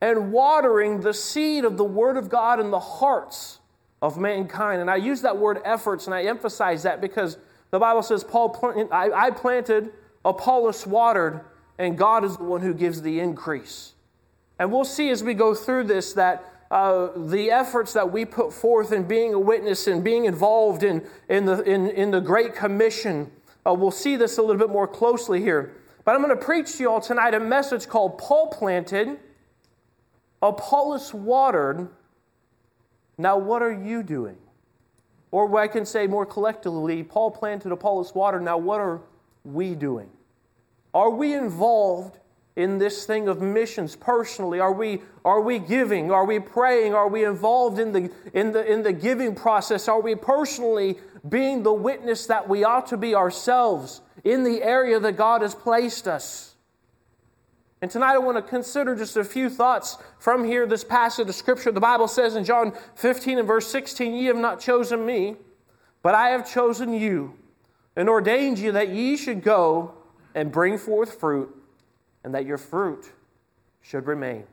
and 0.00 0.32
watering 0.32 1.00
the 1.00 1.14
seed 1.14 1.64
of 1.64 1.76
the 1.76 1.84
Word 1.84 2.16
of 2.16 2.28
God 2.28 2.60
in 2.60 2.70
the 2.70 2.80
hearts 2.80 3.60
of 4.02 4.18
mankind. 4.18 4.82
And 4.82 4.90
I 4.90 4.96
use 4.96 5.22
that 5.22 5.38
word 5.38 5.62
efforts 5.64 6.06
and 6.06 6.14
I 6.14 6.24
emphasize 6.24 6.82
that 6.82 7.00
because 7.00 7.38
the 7.70 7.78
Bible 7.78 8.02
says, 8.02 8.22
Paul, 8.22 8.54
I 8.92 9.30
planted, 9.30 9.92
Apollos 10.24 10.86
watered, 10.86 11.40
and 11.78 11.96
God 11.96 12.22
is 12.22 12.36
the 12.36 12.44
one 12.44 12.60
who 12.60 12.74
gives 12.74 13.00
the 13.00 13.18
increase. 13.18 13.94
And 14.58 14.70
we'll 14.70 14.84
see 14.84 15.08
as 15.08 15.24
we 15.24 15.32
go 15.32 15.54
through 15.54 15.84
this 15.84 16.12
that 16.12 16.53
uh, 16.74 17.12
the 17.14 17.52
efforts 17.52 17.92
that 17.92 18.10
we 18.10 18.24
put 18.24 18.52
forth 18.52 18.90
in 18.90 19.04
being 19.04 19.32
a 19.32 19.38
witness 19.38 19.86
and 19.86 20.02
being 20.02 20.24
involved 20.24 20.82
in, 20.82 21.06
in, 21.28 21.44
the, 21.44 21.62
in, 21.62 21.88
in 21.90 22.10
the 22.10 22.20
Great 22.20 22.56
Commission. 22.56 23.30
Uh, 23.64 23.72
we'll 23.72 23.92
see 23.92 24.16
this 24.16 24.38
a 24.38 24.42
little 24.42 24.58
bit 24.58 24.70
more 24.70 24.88
closely 24.88 25.40
here. 25.40 25.76
But 26.04 26.16
I'm 26.16 26.20
going 26.20 26.36
to 26.36 26.44
preach 26.44 26.76
to 26.76 26.82
you 26.82 26.90
all 26.90 27.00
tonight 27.00 27.32
a 27.32 27.38
message 27.38 27.86
called 27.86 28.18
Paul 28.18 28.48
Planted, 28.48 29.20
Apollos 30.42 31.14
Watered. 31.14 31.88
Now, 33.18 33.38
what 33.38 33.62
are 33.62 33.72
you 33.72 34.02
doing? 34.02 34.36
Or 35.30 35.56
I 35.56 35.68
can 35.68 35.86
say 35.86 36.08
more 36.08 36.26
collectively, 36.26 37.04
Paul 37.04 37.30
planted, 37.30 37.70
Apollos 37.70 38.16
watered. 38.16 38.42
Now, 38.42 38.58
what 38.58 38.80
are 38.80 39.00
we 39.44 39.76
doing? 39.76 40.10
Are 40.92 41.10
we 41.10 41.34
involved 41.34 42.18
in 42.56 42.78
this 42.78 43.04
thing 43.04 43.28
of 43.28 43.40
missions 43.40 43.96
personally? 43.96 44.60
Are 44.60 44.72
we, 44.72 45.02
are 45.24 45.40
we 45.40 45.58
giving? 45.58 46.10
Are 46.10 46.24
we 46.24 46.38
praying? 46.38 46.94
Are 46.94 47.08
we 47.08 47.24
involved 47.24 47.78
in 47.78 47.92
the, 47.92 48.10
in, 48.32 48.52
the, 48.52 48.64
in 48.70 48.82
the 48.82 48.92
giving 48.92 49.34
process? 49.34 49.88
Are 49.88 50.00
we 50.00 50.14
personally 50.14 50.98
being 51.28 51.62
the 51.62 51.72
witness 51.72 52.26
that 52.26 52.48
we 52.48 52.64
ought 52.64 52.86
to 52.88 52.96
be 52.96 53.14
ourselves 53.14 54.00
in 54.22 54.44
the 54.44 54.62
area 54.62 55.00
that 55.00 55.12
God 55.16 55.42
has 55.42 55.54
placed 55.54 56.06
us? 56.06 56.54
And 57.82 57.90
tonight 57.90 58.14
I 58.14 58.18
want 58.18 58.38
to 58.38 58.42
consider 58.42 58.96
just 58.96 59.16
a 59.18 59.24
few 59.24 59.50
thoughts 59.50 59.98
from 60.18 60.44
here, 60.44 60.66
this 60.66 60.84
passage 60.84 61.28
of 61.28 61.34
Scripture. 61.34 61.70
The 61.70 61.80
Bible 61.80 62.08
says 62.08 62.34
in 62.34 62.44
John 62.44 62.72
15 62.94 63.40
and 63.40 63.46
verse 63.46 63.66
16, 63.66 64.14
Ye 64.14 64.24
have 64.24 64.36
not 64.36 64.58
chosen 64.58 65.04
me, 65.04 65.36
but 66.02 66.14
I 66.14 66.30
have 66.30 66.50
chosen 66.50 66.94
you, 66.94 67.34
and 67.94 68.08
ordained 68.08 68.58
you 68.58 68.72
that 68.72 68.88
ye 68.88 69.18
should 69.18 69.42
go 69.42 69.92
and 70.34 70.50
bring 70.50 70.78
forth 70.78 71.20
fruit, 71.20 71.54
and 72.24 72.34
that 72.34 72.46
your 72.46 72.58
fruit 72.58 73.12
should 73.82 74.06
remain. 74.06 74.44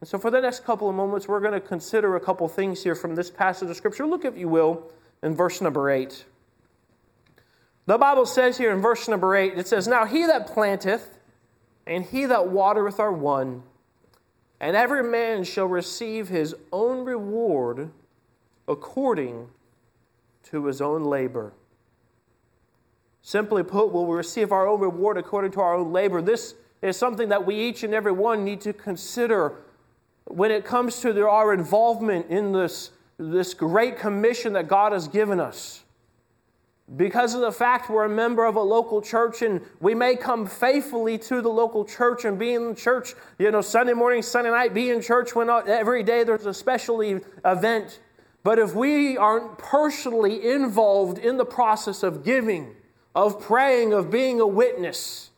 And 0.00 0.08
so, 0.08 0.18
for 0.18 0.30
the 0.30 0.40
next 0.40 0.64
couple 0.64 0.88
of 0.88 0.94
moments, 0.94 1.26
we're 1.26 1.40
going 1.40 1.54
to 1.54 1.60
consider 1.60 2.16
a 2.16 2.20
couple 2.20 2.46
things 2.48 2.82
here 2.82 2.94
from 2.94 3.14
this 3.14 3.30
passage 3.30 3.68
of 3.68 3.76
Scripture. 3.76 4.06
Look, 4.06 4.24
if 4.24 4.36
you 4.36 4.48
will, 4.48 4.90
in 5.22 5.34
verse 5.34 5.60
number 5.60 5.90
8. 5.90 6.24
The 7.86 7.98
Bible 7.98 8.26
says 8.26 8.58
here 8.58 8.72
in 8.72 8.80
verse 8.80 9.08
number 9.08 9.34
8, 9.34 9.56
it 9.56 9.66
says, 9.66 9.86
Now 9.86 10.04
he 10.04 10.26
that 10.26 10.46
planteth 10.46 11.18
and 11.86 12.04
he 12.04 12.26
that 12.26 12.48
watereth 12.48 12.98
are 12.98 13.12
one, 13.12 13.62
and 14.60 14.76
every 14.76 15.04
man 15.04 15.44
shall 15.44 15.66
receive 15.66 16.28
his 16.28 16.54
own 16.72 17.04
reward 17.04 17.90
according 18.66 19.48
to 20.44 20.66
his 20.66 20.80
own 20.80 21.04
labor. 21.04 21.52
Simply 23.26 23.64
put, 23.64 23.92
we'll 23.92 24.06
receive 24.06 24.52
our 24.52 24.68
own 24.68 24.78
reward 24.78 25.18
according 25.18 25.50
to 25.50 25.60
our 25.60 25.74
own 25.74 25.92
labor. 25.92 26.22
This 26.22 26.54
is 26.80 26.96
something 26.96 27.30
that 27.30 27.44
we 27.44 27.56
each 27.56 27.82
and 27.82 27.92
every 27.92 28.12
one 28.12 28.44
need 28.44 28.60
to 28.60 28.72
consider 28.72 29.64
when 30.26 30.52
it 30.52 30.64
comes 30.64 31.00
to 31.00 31.28
our 31.28 31.52
involvement 31.52 32.30
in 32.30 32.52
this, 32.52 32.92
this 33.18 33.52
great 33.52 33.98
commission 33.98 34.52
that 34.52 34.68
God 34.68 34.92
has 34.92 35.08
given 35.08 35.40
us. 35.40 35.82
Because 36.94 37.34
of 37.34 37.40
the 37.40 37.50
fact 37.50 37.90
we're 37.90 38.04
a 38.04 38.08
member 38.08 38.44
of 38.44 38.54
a 38.54 38.62
local 38.62 39.02
church 39.02 39.42
and 39.42 39.60
we 39.80 39.92
may 39.92 40.14
come 40.14 40.46
faithfully 40.46 41.18
to 41.18 41.42
the 41.42 41.48
local 41.48 41.84
church 41.84 42.24
and 42.24 42.38
be 42.38 42.54
in 42.54 42.76
church, 42.76 43.14
you 43.40 43.50
know, 43.50 43.60
Sunday 43.60 43.94
morning, 43.94 44.22
Sunday 44.22 44.50
night, 44.50 44.72
be 44.72 44.90
in 44.90 45.02
church 45.02 45.34
when 45.34 45.50
uh, 45.50 45.64
every 45.66 46.04
day 46.04 46.22
there's 46.22 46.46
a 46.46 46.54
special 46.54 47.00
event. 47.00 47.98
But 48.44 48.60
if 48.60 48.76
we 48.76 49.16
aren't 49.16 49.58
personally 49.58 50.48
involved 50.48 51.18
in 51.18 51.38
the 51.38 51.44
process 51.44 52.04
of 52.04 52.24
giving, 52.24 52.76
of 53.16 53.40
praying, 53.40 53.94
of 53.94 54.10
being 54.10 54.40
a 54.40 54.46
witness, 54.46 55.30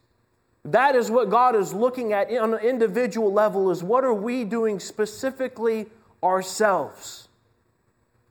that 0.64 0.97
is 0.97 1.12
what 1.12 1.30
God 1.30 1.54
is 1.54 1.73
looking 1.73 2.12
at 2.12 2.28
on 2.37 2.52
an 2.52 2.61
individual 2.61 3.32
level 3.32 3.70
is 3.70 3.85
what 3.85 4.02
are 4.02 4.12
we 4.12 4.42
doing 4.42 4.80
specifically 4.80 5.87
ourselves? 6.23 7.28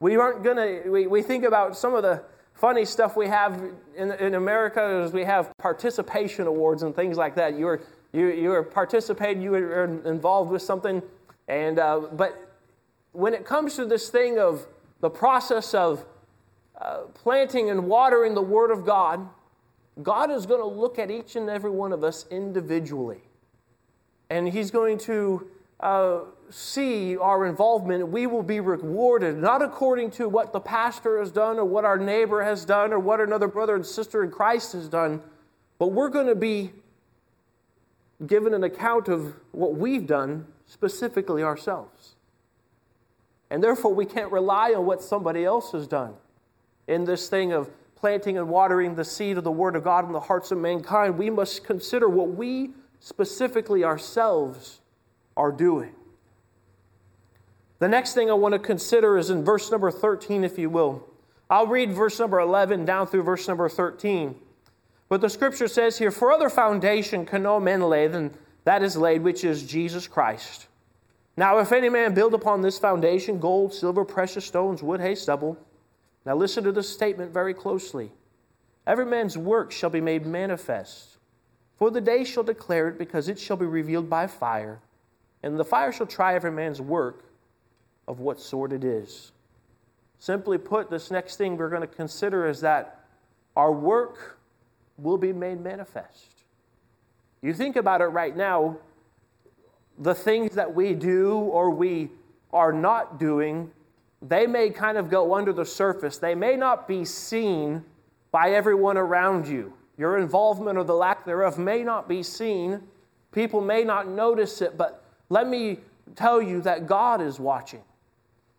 We 0.02 0.18
aren't 0.18 0.44
going 0.44 0.58
to, 0.58 0.90
we, 0.90 1.08
we 1.08 1.22
think 1.22 1.46
about 1.46 1.78
some 1.78 1.96
of 1.96 2.04
the 2.04 2.24
funny 2.54 2.84
stuff 2.84 3.16
we 3.16 3.28
have 3.28 3.64
in, 3.96 4.12
in 4.12 4.36
America 4.36 5.02
is 5.02 5.14
we 5.14 5.24
have 5.24 5.58
participation 5.58 6.46
awards 6.46 6.84
and 6.84 6.94
things 6.94 7.16
like 7.16 7.36
that. 7.36 7.58
You 7.58 7.70
are, 7.70 7.82
you, 8.12 8.28
you 8.28 8.52
are 8.52 8.64
participating, 8.64 9.42
you 9.42 9.54
are 9.56 9.86
involved 10.06 10.52
with 10.52 10.62
something. 10.62 11.02
And, 11.48 11.80
uh, 11.80 12.02
but 12.12 12.52
when 13.14 13.34
it 13.34 13.46
comes 13.46 13.78
to 13.78 13.86
this 13.86 14.10
thing 14.10 14.40
of 14.40 14.68
the 15.00 15.10
process 15.10 15.74
of 15.74 16.06
uh, 16.80 17.04
planting 17.14 17.70
and 17.70 17.88
watering 17.88 18.36
the 18.36 18.42
Word 18.42 18.72
of 18.72 18.86
God, 18.86 19.28
God 20.04 20.32
is 20.32 20.46
going 20.46 20.62
to 20.62 20.68
look 20.68 21.00
at 21.00 21.10
each 21.10 21.36
and 21.36 21.50
every 21.50 21.72
one 21.72 21.92
of 21.92 22.04
us 22.04 22.26
individually. 22.30 23.22
And 24.30 24.48
He's 24.48 24.72
going 24.72 24.98
to 25.00 25.48
uh, 25.80 26.20
see 26.50 27.18
our 27.18 27.46
involvement, 27.46 28.08
we 28.08 28.28
will 28.28 28.44
be 28.44 28.60
rewarded, 28.60 29.38
not 29.38 29.62
according 29.62 30.12
to 30.12 30.30
what 30.30 30.54
the 30.54 30.60
pastor 30.60 31.20
has 31.20 31.32
done 31.32 31.58
or 31.58 31.66
what 31.66 31.86
our 31.86 31.98
neighbor 31.98 32.44
has 32.44 32.66
done 32.66 32.94
or 32.94 33.00
what 33.00 33.20
another 33.20 33.48
brother 33.48 33.76
and 33.76 33.86
sister 33.86 34.24
in 34.24 34.32
Christ 34.32 34.74
has 34.74 34.88
done, 34.88 35.22
but 35.78 35.88
we're 35.88 36.10
going 36.10 36.28
to 36.28 36.36
be 36.36 36.72
given 38.26 38.54
an 38.54 38.64
account 38.64 39.08
of 39.08 39.36
what 39.52 39.76
we've 39.76 40.08
done 40.08 40.48
specifically 40.66 41.44
ourselves. 41.44 42.16
And 43.50 43.64
therefore, 43.64 43.94
we 43.94 44.06
can't 44.06 44.32
rely 44.32 44.74
on 44.74 44.86
what 44.86 45.02
somebody 45.02 45.46
else 45.46 45.72
has 45.72 45.88
done 45.88 46.16
in 46.88 47.06
this 47.06 47.30
thing 47.30 47.54
of 47.54 47.70
planting 47.98 48.38
and 48.38 48.48
watering 48.48 48.96
the 48.96 49.04
seed 49.04 49.38
of 49.38 49.44
the 49.44 49.52
Word 49.52 49.76
of 49.76 49.84
God 49.84 50.06
in 50.06 50.14
the 50.14 50.20
hearts 50.20 50.52
of 50.52 50.58
mankind. 50.58 51.18
We 51.18 51.30
must 51.30 51.64
consider 51.64 52.08
what 52.08 52.30
we 52.30 52.72
specifically 53.00 53.84
ourselves 53.84 54.80
are 55.36 55.52
doing. 55.52 55.94
The 57.80 57.88
next 57.88 58.14
thing 58.14 58.30
I 58.30 58.34
want 58.34 58.54
to 58.54 58.60
consider 58.60 59.18
is 59.18 59.30
in 59.30 59.44
verse 59.44 59.70
number 59.72 59.92
13, 59.92 60.44
if 60.44 60.58
you 60.58 60.70
will. 60.70 61.08
I'll 61.50 61.68
read 61.68 61.94
verse 61.94 62.20
number 62.20 62.40
11 62.40 62.86
down 62.86 63.08
through 63.08 63.24
verse 63.24 63.48
number 63.48 63.70
13. 63.70 64.36
But 65.10 65.22
the 65.22 65.30
scripture 65.30 65.68
says 65.68 65.98
here, 65.98 66.12
For 66.12 66.32
other 66.32 66.50
foundation 66.50 67.26
can 67.26 67.44
no 67.44 67.60
man 67.60 67.82
lay 67.82 68.08
than 68.08 68.34
that 68.66 68.84
is 68.84 68.98
laid, 68.98 69.22
which 69.22 69.44
is 69.44 69.64
Jesus 69.64 70.08
Christ. 70.08 70.68
Now, 71.38 71.60
if 71.60 71.72
any 71.72 71.88
man 71.88 72.14
build 72.14 72.34
upon 72.34 72.62
this 72.62 72.80
foundation 72.80 73.40
gold, 73.40 73.74
silver, 73.74 74.04
precious 74.04 74.46
stones, 74.46 74.82
wood, 74.82 75.00
hay, 75.00 75.16
stubble. 75.16 75.58
Now, 76.28 76.36
listen 76.36 76.66
to 76.66 76.74
this 76.74 76.90
statement 76.90 77.32
very 77.32 77.54
closely. 77.54 78.12
Every 78.86 79.06
man's 79.06 79.38
work 79.38 79.72
shall 79.72 79.90
be 79.90 80.02
made 80.02 80.26
manifest, 80.26 81.20
for 81.78 81.90
the 81.90 82.02
day 82.02 82.26
shall 82.26 82.44
declare 82.44 82.90
it, 82.90 82.98
because 82.98 83.30
it 83.30 83.40
shall 83.40 83.56
be 83.56 83.66
revealed 83.66 84.10
by 84.10 84.28
fire. 84.28 84.82
And 85.42 85.58
the 85.58 85.64
fire 85.64 85.94
shall 85.94 86.06
try 86.06 86.36
every 86.36 86.52
man's 86.52 86.82
work 86.82 87.24
of 88.10 88.20
what 88.20 88.42
sort 88.42 88.74
it 88.74 88.84
is. 88.84 89.32
Simply 90.20 90.58
put, 90.58 90.90
this 90.90 91.12
next 91.12 91.38
thing 91.38 91.56
we're 91.56 91.70
going 91.70 91.80
to 91.80 91.88
consider 91.88 92.46
is 92.46 92.60
that 92.60 93.06
our 93.56 93.72
work 93.72 94.38
will 94.98 95.18
be 95.18 95.32
made 95.32 95.62
manifest. 95.62 96.44
You 97.42 97.54
think 97.54 97.78
about 97.78 98.02
it 98.02 98.08
right 98.08 98.36
now, 98.36 98.76
the 99.98 100.14
things 100.14 100.56
that 100.56 100.76
we 100.76 100.94
do 100.94 101.38
or 101.38 101.70
we 101.70 102.10
are 102.52 102.74
not 102.74 103.18
doing, 103.18 103.72
they 104.22 104.48
may 104.48 104.70
kind 104.70 104.98
of 104.98 105.10
go 105.10 105.36
under 105.36 105.54
the 105.54 105.66
surface. 105.66 106.18
They 106.18 106.36
may 106.36 106.56
not 106.56 106.88
be 106.88 107.06
seen 107.06 107.84
by 108.32 108.52
everyone 108.52 108.98
around 108.98 109.48
you. 109.48 109.74
Your 109.98 110.18
involvement 110.18 110.78
or 110.78 110.84
the 110.84 110.94
lack 110.94 111.26
thereof 111.26 111.58
may 111.58 111.84
not 111.84 112.08
be 112.08 112.24
seen. 112.24 112.82
People 113.32 113.62
may 113.62 113.84
not 113.84 114.08
notice 114.08 114.62
it, 114.62 114.78
but 114.78 115.04
let 115.30 115.48
me 115.48 115.80
tell 116.16 116.42
you 116.42 116.62
that 116.62 116.88
God 116.88 117.22
is 117.22 117.40
watching. 117.40 117.82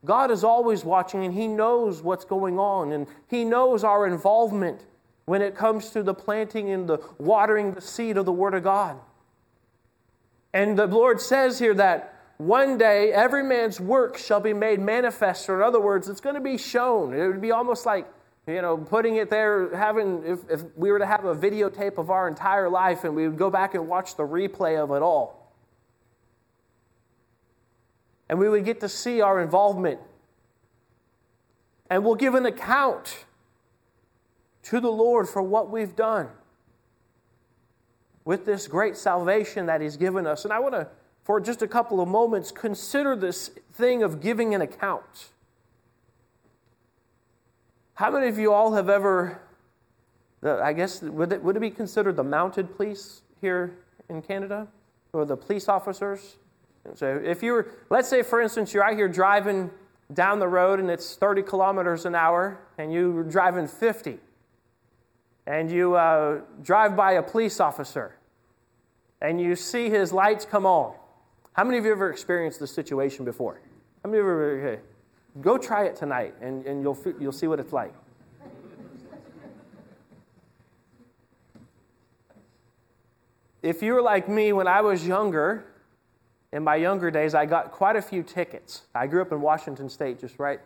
God 0.05 0.31
is 0.31 0.45
always 0.45 0.85
watching 0.85 1.25
and 1.25 1.35
He 1.35 1.49
knows 1.49 2.03
what's 2.03 2.25
going 2.25 2.59
on 2.59 2.93
and 2.93 3.07
He 3.29 3.45
knows 3.45 3.83
our 3.83 4.07
involvement 4.07 4.81
when 5.25 5.43
it 5.43 5.55
comes 5.55 5.91
to 5.91 6.03
the 6.03 6.15
planting 6.15 6.71
and 6.71 6.89
the 6.89 6.99
watering 7.19 7.73
the 7.73 7.81
seed 7.81 8.17
of 8.17 8.25
the 8.25 8.33
Word 8.33 8.55
of 8.55 8.63
God. 8.63 8.99
And 10.55 10.79
the 10.79 10.87
Lord 10.87 11.21
says 11.21 11.59
here 11.59 11.75
that 11.75 12.18
one 12.39 12.79
day 12.79 13.13
every 13.13 13.43
man's 13.43 13.81
work 13.81 14.17
shall 14.17 14.41
be 14.41 14.53
made 14.53 14.81
manifest, 14.81 15.49
or 15.49 15.57
in 15.57 15.63
other 15.63 15.81
words, 15.81 16.09
it's 16.09 16.21
going 16.21 16.35
to 16.35 16.41
be 16.41 16.57
shown. 16.57 17.13
It 17.13 17.27
would 17.27 17.41
be 17.41 17.51
almost 17.51 17.85
like, 17.85 18.09
you 18.47 18.63
know, 18.63 18.79
putting 18.79 19.17
it 19.17 19.29
there, 19.29 19.77
having, 19.77 20.23
if, 20.25 20.39
if 20.51 20.63
we 20.77 20.91
were 20.91 20.99
to 20.99 21.07
have 21.07 21.25
a 21.25 21.35
videotape 21.35 21.99
of 21.99 22.11
our 22.11 22.27
entire 22.27 22.69
life 22.69 23.05
and 23.05 23.15
we 23.15 23.29
would 23.29 23.39
go 23.39 23.51
back 23.51 23.75
and 23.75 23.87
watch 23.89 24.17
the 24.17 24.23
replay 24.23 24.83
of 24.83 24.91
it 24.91 25.03
all 25.03 25.39
and 28.29 28.39
we 28.39 28.49
would 28.49 28.65
get 28.65 28.81
to 28.81 28.89
see 28.89 29.21
our 29.21 29.41
involvement. 29.41 30.01
And 31.91 32.05
we'll 32.05 32.17
give 32.17 32.35
an 32.35 32.45
account 32.45 33.25
to 34.65 34.81
the 34.81 34.91
Lord 34.91 35.29
for 35.29 35.43
what 35.43 35.71
we've 35.71 35.97
done 35.97 36.29
with 38.25 38.45
this 38.45 38.69
great 38.69 38.97
salvation 38.97 39.67
that 39.67 39.81
He's 39.81 39.97
given 39.97 40.27
us. 40.27 40.45
And 40.45 40.53
I 40.53 40.59
want 40.59 40.75
to, 40.75 40.89
for 41.29 41.41
just 41.41 41.61
a 41.61 41.69
couple 41.69 42.01
of 42.01 42.09
moments, 42.09 42.51
consider 42.51 43.15
this 43.15 43.51
thing 43.75 44.03
of 44.03 44.19
giving 44.19 44.55
an 44.55 44.63
account. 44.63 45.29
How 47.93 48.11
many 48.11 48.29
of 48.29 48.39
you 48.39 48.51
all 48.51 48.73
have 48.73 48.89
ever, 48.89 49.39
I 50.43 50.73
guess, 50.73 51.03
would 51.03 51.35
it, 51.35 51.45
would 51.45 51.55
it 51.55 51.61
be 51.61 51.69
considered 51.69 52.17
the 52.17 52.25
mounted 52.25 52.75
police 52.75 53.21
here 53.43 53.77
in 54.09 54.23
Canada? 54.23 54.69
Or 55.13 55.27
the 55.27 55.37
police 55.37 55.69
officers? 55.69 56.37
So 56.95 57.21
if 57.23 57.43
you 57.43 57.53
were, 57.53 57.75
let's 57.91 58.09
say 58.09 58.23
for 58.23 58.41
instance, 58.41 58.73
you're 58.73 58.83
out 58.85 58.95
here 58.95 59.07
driving 59.07 59.71
down 60.15 60.39
the 60.39 60.49
road 60.49 60.81
and 60.81 60.89
it's 60.89 61.15
30 61.17 61.43
kilometers 61.43 62.07
an 62.07 62.15
hour 62.15 62.59
and 62.79 62.91
you're 62.91 63.23
driving 63.23 63.69
50 63.69 64.17
and 65.47 65.71
you 65.71 65.95
uh, 65.95 66.41
drive 66.63 66.97
by 66.97 67.13
a 67.13 67.23
police 67.23 67.61
officer 67.61 68.17
and 69.21 69.39
you 69.39 69.55
see 69.55 69.91
his 69.91 70.11
lights 70.11 70.47
come 70.47 70.65
on. 70.65 70.95
How 71.59 71.65
many 71.65 71.77
of 71.77 71.85
you 71.85 71.91
ever 71.91 72.09
experienced 72.09 72.61
this 72.61 72.73
situation 72.73 73.25
before? 73.25 73.61
How 74.05 74.11
many 74.11 74.21
of 74.21 74.27
you 74.27 74.31
ever, 74.31 74.61
okay, 74.65 74.83
go 75.41 75.59
try 75.59 75.87
it 75.87 75.97
tonight 75.97 76.37
and, 76.41 76.65
and 76.65 76.83
you'll, 76.83 76.97
you'll 77.19 77.33
see 77.33 77.49
what 77.49 77.59
it's 77.59 77.73
like. 77.73 77.93
if 83.61 83.83
you 83.83 83.95
were 83.95 84.03
like 84.03 84.29
me 84.29 84.53
when 84.53 84.69
I 84.69 84.83
was 84.83 85.05
younger, 85.05 85.65
in 86.53 86.63
my 86.63 86.77
younger 86.77 87.11
days, 87.11 87.35
I 87.35 87.45
got 87.45 87.73
quite 87.73 87.97
a 87.97 88.03
few 88.03 88.23
tickets. 88.23 88.83
I 88.95 89.09
grew 89.09 89.21
up 89.21 89.33
in 89.33 89.41
Washington 89.41 89.89
State, 89.89 90.21
just 90.21 90.39
right, 90.39 90.61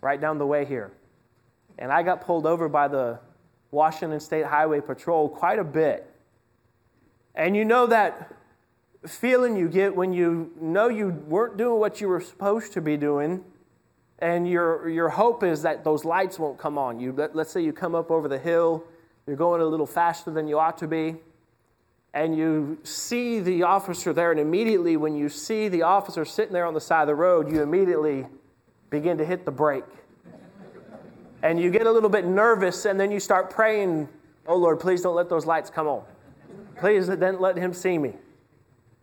right 0.00 0.20
down 0.20 0.38
the 0.38 0.46
way 0.46 0.64
here. 0.64 0.90
And 1.78 1.92
I 1.92 2.02
got 2.02 2.26
pulled 2.26 2.46
over 2.46 2.68
by 2.68 2.88
the 2.88 3.20
Washington 3.70 4.18
State 4.18 4.46
Highway 4.46 4.80
Patrol 4.80 5.28
quite 5.28 5.60
a 5.60 5.64
bit. 5.64 6.12
And 7.32 7.54
you 7.54 7.64
know 7.64 7.86
that 7.86 8.41
feeling 9.06 9.56
you 9.56 9.68
get 9.68 9.94
when 9.94 10.12
you 10.12 10.52
know 10.60 10.88
you 10.88 11.08
weren't 11.26 11.56
doing 11.56 11.80
what 11.80 12.00
you 12.00 12.08
were 12.08 12.20
supposed 12.20 12.72
to 12.74 12.80
be 12.80 12.96
doing, 12.96 13.44
and 14.18 14.48
your, 14.48 14.88
your 14.88 15.08
hope 15.08 15.42
is 15.42 15.62
that 15.62 15.82
those 15.82 16.04
lights 16.04 16.38
won't 16.38 16.58
come 16.58 16.78
on. 16.78 17.00
You, 17.00 17.12
let, 17.12 17.34
let's 17.34 17.50
say 17.50 17.60
you 17.60 17.72
come 17.72 17.94
up 17.94 18.10
over 18.10 18.28
the 18.28 18.38
hill, 18.38 18.84
you're 19.26 19.36
going 19.36 19.60
a 19.60 19.64
little 19.64 19.86
faster 19.86 20.30
than 20.30 20.46
you 20.46 20.58
ought 20.58 20.78
to 20.78 20.86
be, 20.86 21.16
and 22.14 22.36
you 22.36 22.78
see 22.84 23.40
the 23.40 23.64
officer 23.64 24.12
there, 24.12 24.30
and 24.30 24.38
immediately 24.38 24.96
when 24.96 25.16
you 25.16 25.28
see 25.28 25.68
the 25.68 25.82
officer 25.82 26.24
sitting 26.24 26.52
there 26.52 26.66
on 26.66 26.74
the 26.74 26.80
side 26.80 27.02
of 27.02 27.08
the 27.08 27.14
road, 27.14 27.50
you 27.50 27.62
immediately 27.62 28.26
begin 28.90 29.18
to 29.18 29.24
hit 29.24 29.44
the 29.44 29.50
brake. 29.50 29.84
And 31.42 31.58
you 31.58 31.70
get 31.70 31.88
a 31.88 31.90
little 31.90 32.10
bit 32.10 32.24
nervous, 32.24 32.84
and 32.84 33.00
then 33.00 33.10
you 33.10 33.18
start 33.18 33.50
praying, 33.50 34.08
Oh 34.46 34.56
Lord, 34.56 34.78
please 34.78 35.02
don't 35.02 35.16
let 35.16 35.28
those 35.28 35.46
lights 35.46 35.70
come 35.70 35.88
on. 35.88 36.04
Please 36.76 37.08
don't 37.08 37.40
let 37.40 37.56
him 37.56 37.72
see 37.72 37.98
me. 37.98 38.14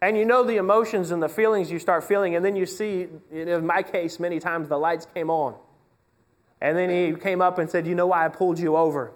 And 0.01 0.17
you 0.17 0.25
know 0.25 0.43
the 0.43 0.57
emotions 0.57 1.11
and 1.11 1.21
the 1.21 1.27
feelings 1.27 1.69
you 1.69 1.79
start 1.79 2.05
feeling, 2.05 2.35
and 2.35 2.43
then 2.43 2.55
you 2.55 2.65
see, 2.65 3.07
in 3.31 3.65
my 3.65 3.83
case, 3.83 4.19
many 4.19 4.39
times 4.39 4.69
the 4.69 4.77
lights 4.77 5.05
came 5.13 5.29
on. 5.29 5.55
And 6.61 6.77
then 6.77 6.89
he 6.89 7.19
came 7.19 7.41
up 7.41 7.57
and 7.57 7.69
said, 7.69 7.85
You 7.85 7.95
know 7.95 8.07
why 8.07 8.25
I 8.25 8.29
pulled 8.29 8.59
you 8.59 8.75
over? 8.75 9.11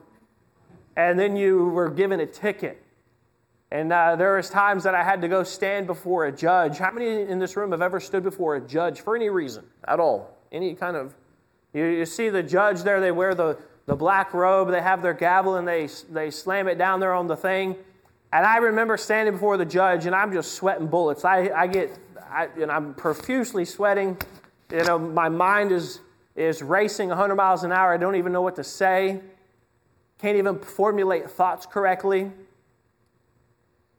And 0.95 1.17
then 1.17 1.35
you 1.35 1.65
were 1.69 1.89
given 1.89 2.19
a 2.19 2.25
ticket. 2.25 2.83
And 3.71 3.91
uh, 3.91 4.15
there 4.15 4.35
was 4.35 4.49
times 4.49 4.83
that 4.83 4.93
I 4.93 5.03
had 5.03 5.21
to 5.21 5.27
go 5.27 5.43
stand 5.43 5.87
before 5.87 6.25
a 6.25 6.31
judge. 6.31 6.77
How 6.77 6.91
many 6.91 7.21
in 7.21 7.39
this 7.39 7.57
room 7.57 7.71
have 7.71 7.81
ever 7.81 7.99
stood 7.99 8.23
before 8.23 8.55
a 8.55 8.61
judge 8.61 9.01
for 9.01 9.15
any 9.15 9.29
reason 9.29 9.65
at 9.87 9.99
all? 9.99 10.37
Any 10.51 10.75
kind 10.75 10.95
of, 10.95 11.15
you, 11.73 11.83
you 11.83 12.05
see 12.05 12.29
the 12.29 12.43
judge 12.43 12.83
there, 12.83 13.01
they 13.01 13.11
wear 13.11 13.33
the, 13.33 13.57
the 13.87 13.95
black 13.95 14.33
robe, 14.35 14.69
they 14.69 14.81
have 14.81 15.01
their 15.01 15.15
gavel, 15.15 15.55
and 15.55 15.67
they, 15.67 15.89
they 16.11 16.29
slam 16.29 16.67
it 16.67 16.77
down 16.77 16.99
there 16.99 17.15
on 17.15 17.25
the 17.25 17.35
thing. 17.35 17.75
And 18.33 18.47
I 18.47 18.57
remember 18.57 18.97
standing 18.97 19.35
before 19.35 19.57
the 19.57 19.65
judge, 19.65 20.07
and 20.07 20.15
I'm 20.15 20.33
just 20.33 20.53
sweating 20.53 20.87
bullets. 20.87 21.23
I, 21.23 21.51
I 21.55 21.67
get, 21.67 21.95
I, 22.31 22.47
and 22.59 22.71
I'm 22.71 22.95
profusely 22.95 23.63
sweating. 23.63 24.17
You 24.71 24.83
know, 24.85 24.97
my 24.97 25.29
mind 25.29 25.71
is, 25.71 25.99
is 26.35 26.63
racing 26.63 27.09
100 27.09 27.35
miles 27.35 27.63
an 27.63 27.71
hour. 27.71 27.93
I 27.93 27.97
don't 27.97 28.15
even 28.15 28.33
know 28.33 28.41
what 28.41 28.55
to 28.55 28.63
say. 28.63 29.21
Can't 30.17 30.35
even 30.35 30.57
formulate 30.57 31.29
thoughts 31.29 31.67
correctly. 31.67 32.31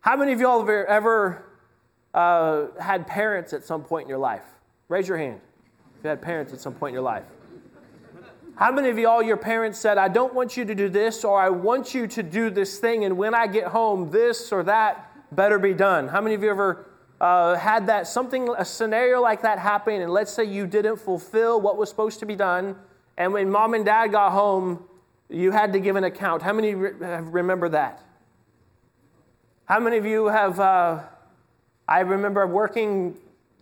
How 0.00 0.17
many 0.17 0.33
of 0.33 0.41
y'all 0.41 0.59
have 0.59 0.69
ever 0.69 1.45
uh, 2.12 2.67
had 2.81 3.07
parents 3.07 3.53
at 3.53 3.64
some 3.64 3.85
point 3.85 4.07
in 4.07 4.09
your 4.09 4.19
life? 4.19 4.43
Raise 4.88 5.07
your 5.07 5.17
hand 5.17 5.41
if 5.97 6.03
you 6.03 6.11
had 6.11 6.21
parents 6.21 6.53
at 6.53 6.61
some 6.61 6.75
point 6.75 6.91
in 6.91 6.95
your 6.95 7.05
life. 7.05 7.23
How 8.56 8.70
many 8.70 8.88
of 8.88 8.96
y'all, 8.96 9.20
your 9.20 9.37
parents 9.37 9.80
said, 9.80 9.99
I 9.99 10.06
don't 10.06 10.32
want 10.32 10.56
you 10.56 10.64
to 10.64 10.76
do 10.76 10.88
this, 10.88 11.25
or 11.25 11.40
I 11.40 11.49
want 11.49 11.92
you 11.92 12.06
to 12.06 12.23
do 12.23 12.50
this 12.50 12.78
thing, 12.78 13.04
and 13.04 13.18
when 13.18 13.34
I 13.34 13.49
get 13.49 13.64
home, 13.64 14.12
this 14.12 14.52
or 14.52 14.62
that 14.62 15.11
better 15.34 15.58
be 15.58 15.75
done? 15.75 16.06
How 16.06 16.20
many 16.20 16.37
of 16.37 16.42
you 16.44 16.50
ever 16.50 16.87
uh, 17.20 17.56
had 17.56 17.88
that, 17.88 18.06
something, 18.06 18.49
a 18.56 18.64
scenario 18.64 19.20
like 19.20 19.42
that 19.42 19.58
happen, 19.58 20.00
and 20.00 20.12
let's 20.12 20.32
say 20.32 20.44
you 20.44 20.68
didn't 20.68 20.99
fulfill 20.99 21.61
what 21.61 21.76
was 21.76 21.88
supposed 21.88 22.20
to 22.20 22.26
be 22.26 22.37
done, 22.37 22.76
and 23.16 23.32
when 23.32 23.50
mom 23.50 23.75
and 23.75 23.84
dad 23.84 24.12
got 24.12 24.30
home, 24.30 24.84
you 25.28 25.50
had 25.50 25.73
to 25.73 25.80
give 25.80 25.96
an 25.96 26.04
account? 26.04 26.40
How 26.40 26.52
many 26.52 26.76
re- 26.76 26.92
remember 26.92 27.68
that? 27.70 28.04
How 29.64 29.80
many 29.80 29.96
of 29.96 30.06
you 30.06 30.26
have, 30.26 30.61
uh, 30.61 31.00
I 31.88 32.00
remember 32.00 32.46
working 32.46 33.16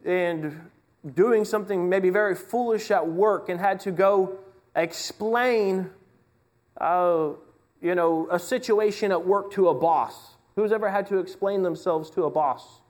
and 0.04 0.68
doing 1.14 1.46
something 1.46 1.88
maybe 1.88 2.10
very 2.10 2.34
foolish 2.34 2.90
at 2.90 3.08
work 3.08 3.48
and 3.48 3.58
had 3.58 3.80
to 3.80 3.90
go 3.90 4.38
explain, 4.74 5.90
uh, 6.80 7.30
you 7.80 7.94
know, 7.94 8.28
a 8.30 8.38
situation 8.38 9.12
at 9.12 9.26
work 9.26 9.52
to 9.52 9.68
a 9.68 9.74
boss. 9.74 10.34
Who's 10.56 10.72
ever 10.72 10.90
had 10.90 11.06
to 11.08 11.18
explain 11.18 11.62
themselves 11.62 12.10
to 12.10 12.24
a 12.24 12.30
boss? 12.30 12.80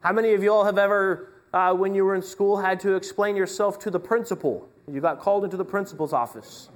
How 0.00 0.12
many 0.12 0.32
of 0.34 0.42
y'all 0.42 0.64
have 0.64 0.78
ever, 0.78 1.32
uh, 1.52 1.74
when 1.74 1.94
you 1.94 2.04
were 2.04 2.14
in 2.14 2.22
school, 2.22 2.56
had 2.56 2.80
to 2.80 2.94
explain 2.94 3.36
yourself 3.36 3.78
to 3.80 3.90
the 3.90 4.00
principal? 4.00 4.68
You 4.90 5.00
got 5.00 5.20
called 5.20 5.44
into 5.44 5.56
the 5.56 5.64
principal's 5.64 6.12
office. 6.12 6.68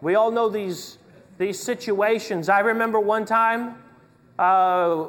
We 0.00 0.14
all 0.16 0.30
know 0.30 0.48
these, 0.48 0.98
these 1.38 1.58
situations. 1.58 2.48
I 2.48 2.60
remember 2.60 3.00
one 3.00 3.24
time 3.24 3.76
uh, 4.38 5.06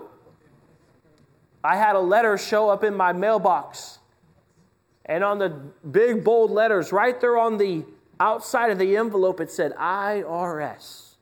I 1.63 1.75
had 1.75 1.95
a 1.95 1.99
letter 1.99 2.37
show 2.37 2.69
up 2.69 2.83
in 2.83 2.95
my 2.95 3.11
mailbox. 3.11 3.99
And 5.05 5.23
on 5.23 5.39
the 5.39 5.49
big 5.49 6.23
bold 6.23 6.51
letters, 6.51 6.91
right 6.91 7.19
there 7.19 7.37
on 7.37 7.57
the 7.57 7.85
outside 8.19 8.71
of 8.71 8.79
the 8.79 8.97
envelope, 8.97 9.39
it 9.39 9.51
said 9.51 9.73
IRS. 9.75 11.15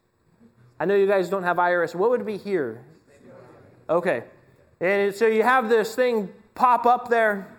I 0.80 0.86
know 0.86 0.96
you 0.96 1.08
guys 1.08 1.30
don't 1.30 1.44
have 1.44 1.58
IRS. 1.58 1.96
What 1.96 2.10
would 2.10 2.26
be 2.26 2.38
here? 2.38 2.84
Okay. 3.90 4.24
And 4.80 5.14
so 5.14 5.28
you 5.28 5.44
have 5.44 5.70
this 5.70 5.96
thing 5.96 6.30
pop 6.56 6.86
up 6.86 7.10
there, 7.10 7.56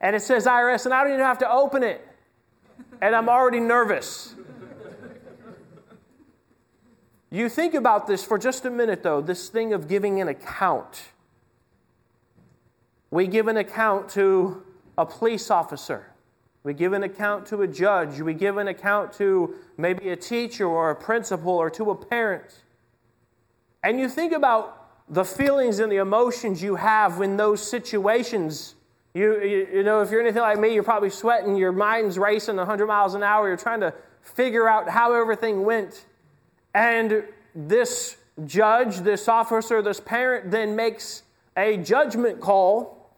and 0.00 0.14
it 0.14 0.20
says 0.20 0.46
IRS, 0.46 0.84
and 0.84 0.94
I 0.94 1.02
don't 1.02 1.12
even 1.12 1.24
have 1.24 1.38
to 1.38 1.50
open 1.50 1.82
it. 1.82 2.06
And 3.00 3.16
I'm 3.16 3.28
already 3.28 3.60
nervous. 3.60 4.34
You 7.30 7.48
think 7.48 7.74
about 7.74 8.06
this 8.06 8.24
for 8.24 8.38
just 8.38 8.66
a 8.66 8.70
minute, 8.70 9.02
though 9.02 9.20
this 9.20 9.48
thing 9.48 9.72
of 9.72 9.88
giving 9.88 10.20
an 10.20 10.28
account. 10.28 11.04
We 13.10 13.26
give 13.26 13.48
an 13.48 13.56
account 13.56 14.10
to 14.10 14.62
a 14.96 15.06
police 15.06 15.50
officer. 15.50 16.11
We 16.64 16.74
give 16.74 16.92
an 16.92 17.02
account 17.02 17.46
to 17.46 17.62
a 17.62 17.66
judge. 17.66 18.20
We 18.20 18.34
give 18.34 18.56
an 18.56 18.68
account 18.68 19.12
to 19.14 19.54
maybe 19.76 20.10
a 20.10 20.16
teacher 20.16 20.66
or 20.66 20.90
a 20.90 20.96
principal 20.96 21.52
or 21.52 21.70
to 21.70 21.90
a 21.90 21.94
parent. 21.94 22.62
And 23.82 23.98
you 23.98 24.08
think 24.08 24.32
about 24.32 24.78
the 25.08 25.24
feelings 25.24 25.80
and 25.80 25.90
the 25.90 25.96
emotions 25.96 26.62
you 26.62 26.76
have 26.76 27.18
when 27.18 27.36
those 27.36 27.60
situations, 27.60 28.76
you, 29.12 29.42
you, 29.42 29.68
you, 29.74 29.82
know, 29.82 30.02
if 30.02 30.10
you're 30.10 30.20
anything 30.20 30.42
like 30.42 30.58
me, 30.58 30.72
you're 30.72 30.84
probably 30.84 31.10
sweating, 31.10 31.56
your 31.56 31.72
mind's 31.72 32.16
racing 32.16 32.56
100 32.56 32.86
miles 32.86 33.14
an 33.14 33.24
hour, 33.24 33.48
you're 33.48 33.56
trying 33.56 33.80
to 33.80 33.92
figure 34.22 34.68
out 34.68 34.88
how 34.88 35.12
everything 35.14 35.64
went. 35.64 36.06
And 36.74 37.24
this 37.54 38.16
judge, 38.46 38.98
this 38.98 39.28
officer, 39.28 39.82
this 39.82 40.00
parent 40.00 40.50
then 40.52 40.76
makes 40.76 41.24
a 41.56 41.76
judgment 41.76 42.40
call 42.40 43.10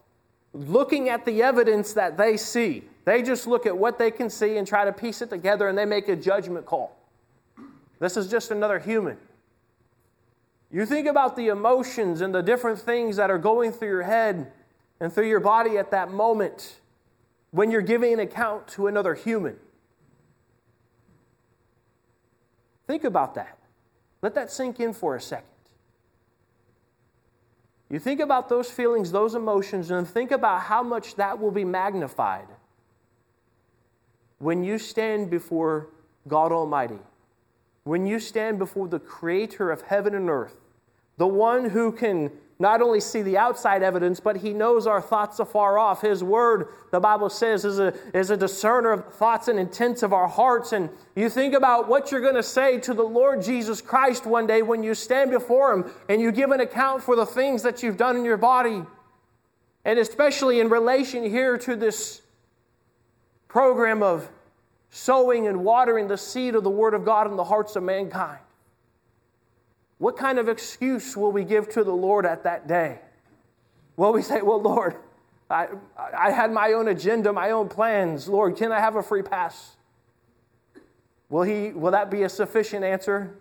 looking 0.54 1.08
at 1.08 1.24
the 1.26 1.42
evidence 1.42 1.92
that 1.92 2.16
they 2.16 2.36
see. 2.36 2.84
They 3.04 3.22
just 3.22 3.46
look 3.46 3.66
at 3.66 3.76
what 3.76 3.98
they 3.98 4.10
can 4.10 4.30
see 4.30 4.56
and 4.56 4.66
try 4.66 4.84
to 4.84 4.92
piece 4.92 5.20
it 5.20 5.30
together 5.30 5.68
and 5.68 5.76
they 5.76 5.84
make 5.84 6.08
a 6.08 6.16
judgment 6.16 6.64
call. 6.64 6.96
This 7.98 8.16
is 8.16 8.28
just 8.28 8.50
another 8.50 8.78
human. 8.78 9.18
You 10.70 10.86
think 10.86 11.06
about 11.06 11.36
the 11.36 11.48
emotions 11.48 12.20
and 12.20 12.34
the 12.34 12.42
different 12.42 12.78
things 12.78 13.16
that 13.16 13.30
are 13.30 13.38
going 13.38 13.72
through 13.72 13.88
your 13.88 14.02
head 14.02 14.50
and 15.00 15.12
through 15.12 15.28
your 15.28 15.40
body 15.40 15.78
at 15.78 15.90
that 15.90 16.10
moment 16.10 16.80
when 17.50 17.70
you're 17.70 17.82
giving 17.82 18.12
an 18.14 18.20
account 18.20 18.66
to 18.68 18.86
another 18.86 19.14
human. 19.14 19.56
Think 22.86 23.04
about 23.04 23.34
that. 23.36 23.58
Let 24.22 24.34
that 24.34 24.50
sink 24.50 24.80
in 24.80 24.92
for 24.92 25.14
a 25.14 25.20
second. 25.20 25.46
You 27.90 27.98
think 27.98 28.20
about 28.20 28.48
those 28.48 28.70
feelings, 28.70 29.12
those 29.12 29.34
emotions, 29.34 29.90
and 29.90 30.08
think 30.08 30.32
about 30.32 30.62
how 30.62 30.82
much 30.82 31.14
that 31.16 31.38
will 31.38 31.50
be 31.50 31.64
magnified 31.64 32.48
when 34.44 34.62
you 34.62 34.78
stand 34.78 35.30
before 35.30 35.88
God 36.28 36.52
Almighty, 36.52 36.98
when 37.84 38.06
you 38.06 38.20
stand 38.20 38.58
before 38.58 38.86
the 38.88 38.98
Creator 38.98 39.70
of 39.70 39.80
heaven 39.80 40.14
and 40.14 40.28
earth, 40.28 40.60
the 41.16 41.26
one 41.26 41.70
who 41.70 41.90
can 41.90 42.30
not 42.58 42.82
only 42.82 43.00
see 43.00 43.22
the 43.22 43.38
outside 43.38 43.82
evidence, 43.82 44.20
but 44.20 44.36
he 44.36 44.52
knows 44.52 44.86
our 44.86 45.00
thoughts 45.00 45.38
afar 45.38 45.78
off. 45.78 46.02
His 46.02 46.22
word, 46.22 46.68
the 46.92 47.00
Bible 47.00 47.30
says, 47.30 47.64
is 47.64 47.78
a, 47.78 47.94
is 48.12 48.28
a 48.28 48.36
discerner 48.36 48.92
of 48.92 49.14
thoughts 49.14 49.48
and 49.48 49.58
intents 49.58 50.02
of 50.02 50.12
our 50.12 50.28
hearts. 50.28 50.74
And 50.74 50.90
you 51.16 51.30
think 51.30 51.54
about 51.54 51.88
what 51.88 52.12
you're 52.12 52.20
going 52.20 52.34
to 52.34 52.42
say 52.42 52.78
to 52.80 52.92
the 52.92 53.02
Lord 53.02 53.42
Jesus 53.42 53.80
Christ 53.80 54.26
one 54.26 54.46
day 54.46 54.60
when 54.60 54.82
you 54.82 54.94
stand 54.94 55.30
before 55.30 55.72
him 55.72 55.90
and 56.10 56.20
you 56.20 56.30
give 56.30 56.50
an 56.50 56.60
account 56.60 57.02
for 57.02 57.16
the 57.16 57.24
things 57.24 57.62
that 57.62 57.82
you've 57.82 57.96
done 57.96 58.14
in 58.14 58.26
your 58.26 58.36
body. 58.36 58.82
And 59.86 59.98
especially 59.98 60.60
in 60.60 60.68
relation 60.68 61.24
here 61.24 61.56
to 61.56 61.76
this 61.76 62.20
program 63.54 64.02
of 64.02 64.28
sowing 64.90 65.46
and 65.46 65.64
watering 65.64 66.08
the 66.08 66.18
seed 66.18 66.56
of 66.56 66.64
the 66.64 66.70
Word 66.70 66.92
of 66.92 67.04
God 67.04 67.30
in 67.30 67.36
the 67.36 67.44
hearts 67.44 67.76
of 67.76 67.84
mankind. 67.84 68.40
What 69.98 70.16
kind 70.16 70.40
of 70.40 70.48
excuse 70.48 71.16
will 71.16 71.30
we 71.30 71.44
give 71.44 71.68
to 71.68 71.84
the 71.84 71.92
Lord 71.92 72.26
at 72.26 72.42
that 72.42 72.66
day? 72.66 72.98
Will 73.96 74.12
we 74.12 74.22
say, 74.22 74.42
Well, 74.42 74.60
Lord, 74.60 74.96
I, 75.48 75.68
I 75.96 76.32
had 76.32 76.50
my 76.50 76.72
own 76.72 76.88
agenda, 76.88 77.32
my 77.32 77.52
own 77.52 77.68
plans. 77.68 78.26
Lord, 78.26 78.56
can 78.56 78.72
I 78.72 78.80
have 78.80 78.96
a 78.96 79.04
free 79.04 79.22
pass? 79.22 79.76
Will, 81.28 81.42
he, 81.42 81.70
will 81.70 81.92
that 81.92 82.10
be 82.10 82.24
a 82.24 82.28
sufficient 82.28 82.84
answer? 82.84 83.38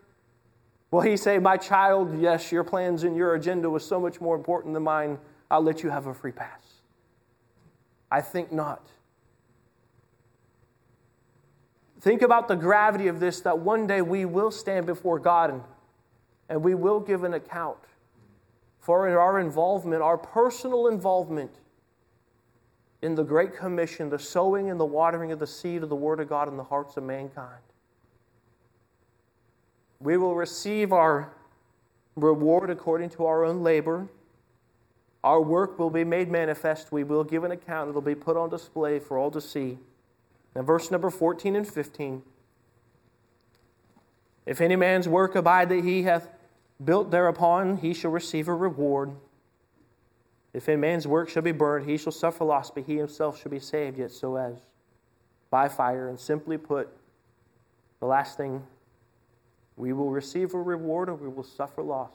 Will 0.92 1.02
he 1.02 1.18
say, 1.18 1.40
My 1.40 1.58
child, 1.58 2.22
yes, 2.22 2.52
your 2.52 2.64
plans 2.64 3.04
and 3.04 3.18
your 3.18 3.34
agenda 3.34 3.68
was 3.68 3.84
so 3.84 4.00
much 4.00 4.22
more 4.22 4.36
important 4.36 4.76
than 4.76 4.84
mine. 4.84 5.18
I'll 5.50 5.64
let 5.64 5.82
you 5.82 5.90
have 5.90 6.06
a 6.06 6.14
free 6.14 6.34
pass? 6.34 6.62
I 8.12 8.22
think 8.22 8.52
not. 8.52 8.92
Think 12.04 12.22
about 12.22 12.50
the 12.50 12.56
gravity 12.58 13.08
of 13.08 13.22
this 13.22 13.40
that 13.42 13.60
one 13.60 13.88
day 13.88 14.02
we 14.02 14.26
will 14.26 14.52
stand 14.52 14.86
before 14.86 15.20
God 15.20 15.50
and 15.50 15.62
and 16.50 16.62
we 16.62 16.76
will 16.76 17.00
give 17.00 17.24
an 17.24 17.34
account 17.34 17.78
for 18.80 19.08
our 19.18 19.40
involvement, 19.40 20.02
our 20.02 20.18
personal 20.18 20.88
involvement 20.88 21.52
in 23.02 23.16
the 23.16 23.24
Great 23.24 23.56
Commission, 23.56 24.10
the 24.10 24.20
sowing 24.20 24.70
and 24.70 24.78
the 24.78 24.86
watering 24.86 25.32
of 25.32 25.40
the 25.40 25.48
seed 25.48 25.82
of 25.82 25.88
the 25.88 25.96
Word 25.96 26.20
of 26.20 26.28
God 26.28 26.50
in 26.50 26.58
the 26.58 26.64
hearts 26.64 26.98
of 26.98 27.04
mankind. 27.04 27.64
We 30.00 30.18
will 30.18 30.36
receive 30.36 30.92
our 30.92 31.34
reward 32.18 32.70
according 32.70 33.12
to 33.12 33.26
our 33.26 33.46
own 33.46 33.64
labor. 33.64 34.10
Our 35.24 35.42
work 35.42 35.80
will 35.80 35.90
be 35.90 36.04
made 36.04 36.30
manifest. 36.30 36.92
We 36.92 37.06
will 37.06 37.24
give 37.24 37.46
an 37.46 37.52
account. 37.52 37.90
It 37.90 37.94
will 37.94 38.02
be 38.02 38.16
put 38.16 38.36
on 38.36 38.50
display 38.50 39.00
for 39.00 39.18
all 39.18 39.32
to 39.32 39.40
see. 39.40 39.80
Now, 40.56 40.62
verse 40.62 40.92
number 40.92 41.10
14 41.10 41.56
and 41.56 41.68
15. 41.68 42.22
If 44.46 44.62
any 44.62 44.76
man's 44.76 45.08
work 45.08 45.36
abide 45.36 45.70
that 45.70 45.84
he 45.84 46.04
hath 46.04 46.28
built 46.84 47.12
thereupon, 47.12 47.78
he 47.78 47.94
shall 47.94 48.12
receive 48.12 48.48
a 48.48 48.54
reward. 48.54 49.12
If 50.54 50.70
any 50.70 50.78
man's 50.78 51.08
work 51.08 51.30
shall 51.30 51.42
be 51.42 51.52
burned, 51.52 51.90
he 51.90 51.98
shall 51.98 52.12
suffer 52.12 52.44
loss, 52.44 52.70
but 52.70 52.84
he 52.84 52.98
himself 52.98 53.42
shall 53.42 53.52
be 53.52 53.60
saved, 53.60 53.98
yet 53.98 54.12
so 54.12 54.36
as 54.36 54.58
by 55.50 55.70
fire. 55.70 56.10
And 56.10 56.20
simply 56.20 56.58
put, 56.58 56.90
the 58.00 58.06
last 58.06 58.38
thing, 58.38 58.64
we 59.76 59.94
will 59.94 60.12
receive 60.12 60.54
a 60.54 60.62
reward 60.62 61.10
or 61.10 61.16
we 61.16 61.28
will 61.28 61.44
suffer 61.44 61.82
loss 61.82 62.14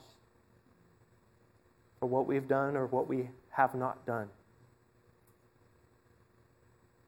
for 1.98 2.07
what 2.07 2.27
we've 2.27 2.46
done 2.46 2.77
or 2.77 2.87
what 2.87 3.09
we 3.09 3.31
have 3.51 3.74
not 3.74 4.07
done. 4.07 4.29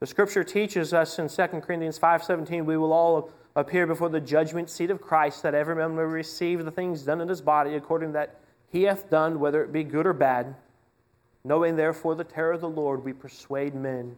The 0.01 0.07
scripture 0.07 0.43
teaches 0.43 0.95
us 0.95 1.19
in 1.19 1.29
2 1.29 1.61
Corinthians 1.61 1.99
5:17 1.99 2.65
we 2.65 2.79
will 2.79 2.95
all 2.95 3.31
appear 3.55 3.87
before 3.87 4.09
the 4.09 4.21
judgment 4.21 4.71
seat 4.71 4.91
of 4.91 5.03
Christ 5.03 5.43
that 5.43 5.55
every 5.55 5.75
man 5.75 5.95
may 5.95 6.03
receive 6.03 6.65
the 6.65 6.71
things 6.71 7.03
done 7.03 7.21
in 7.21 7.29
his 7.29 7.43
body 7.43 7.75
according 7.75 8.13
that 8.13 8.37
he 8.71 8.85
hath 8.85 9.11
done 9.11 9.39
whether 9.39 9.63
it 9.63 9.73
be 9.73 9.85
good 9.85 10.07
or 10.07 10.15
bad. 10.15 10.55
Knowing 11.45 11.77
therefore 11.77 12.15
the 12.15 12.25
terror 12.25 12.53
of 12.53 12.63
the 12.63 12.69
Lord 12.69 13.05
we 13.05 13.13
persuade 13.13 13.75
men. 13.75 14.17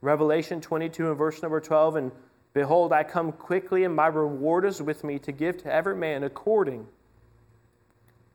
Revelation 0.00 0.60
22 0.60 1.08
and 1.08 1.18
verse 1.18 1.42
number 1.42 1.60
12 1.60 1.96
and 1.96 2.12
behold 2.52 2.92
I 2.92 3.02
come 3.02 3.32
quickly 3.32 3.82
and 3.82 3.96
my 3.96 4.06
reward 4.06 4.64
is 4.64 4.80
with 4.80 5.02
me 5.02 5.18
to 5.18 5.32
give 5.32 5.58
to 5.64 5.72
every 5.72 5.96
man 5.96 6.22
according 6.22 6.86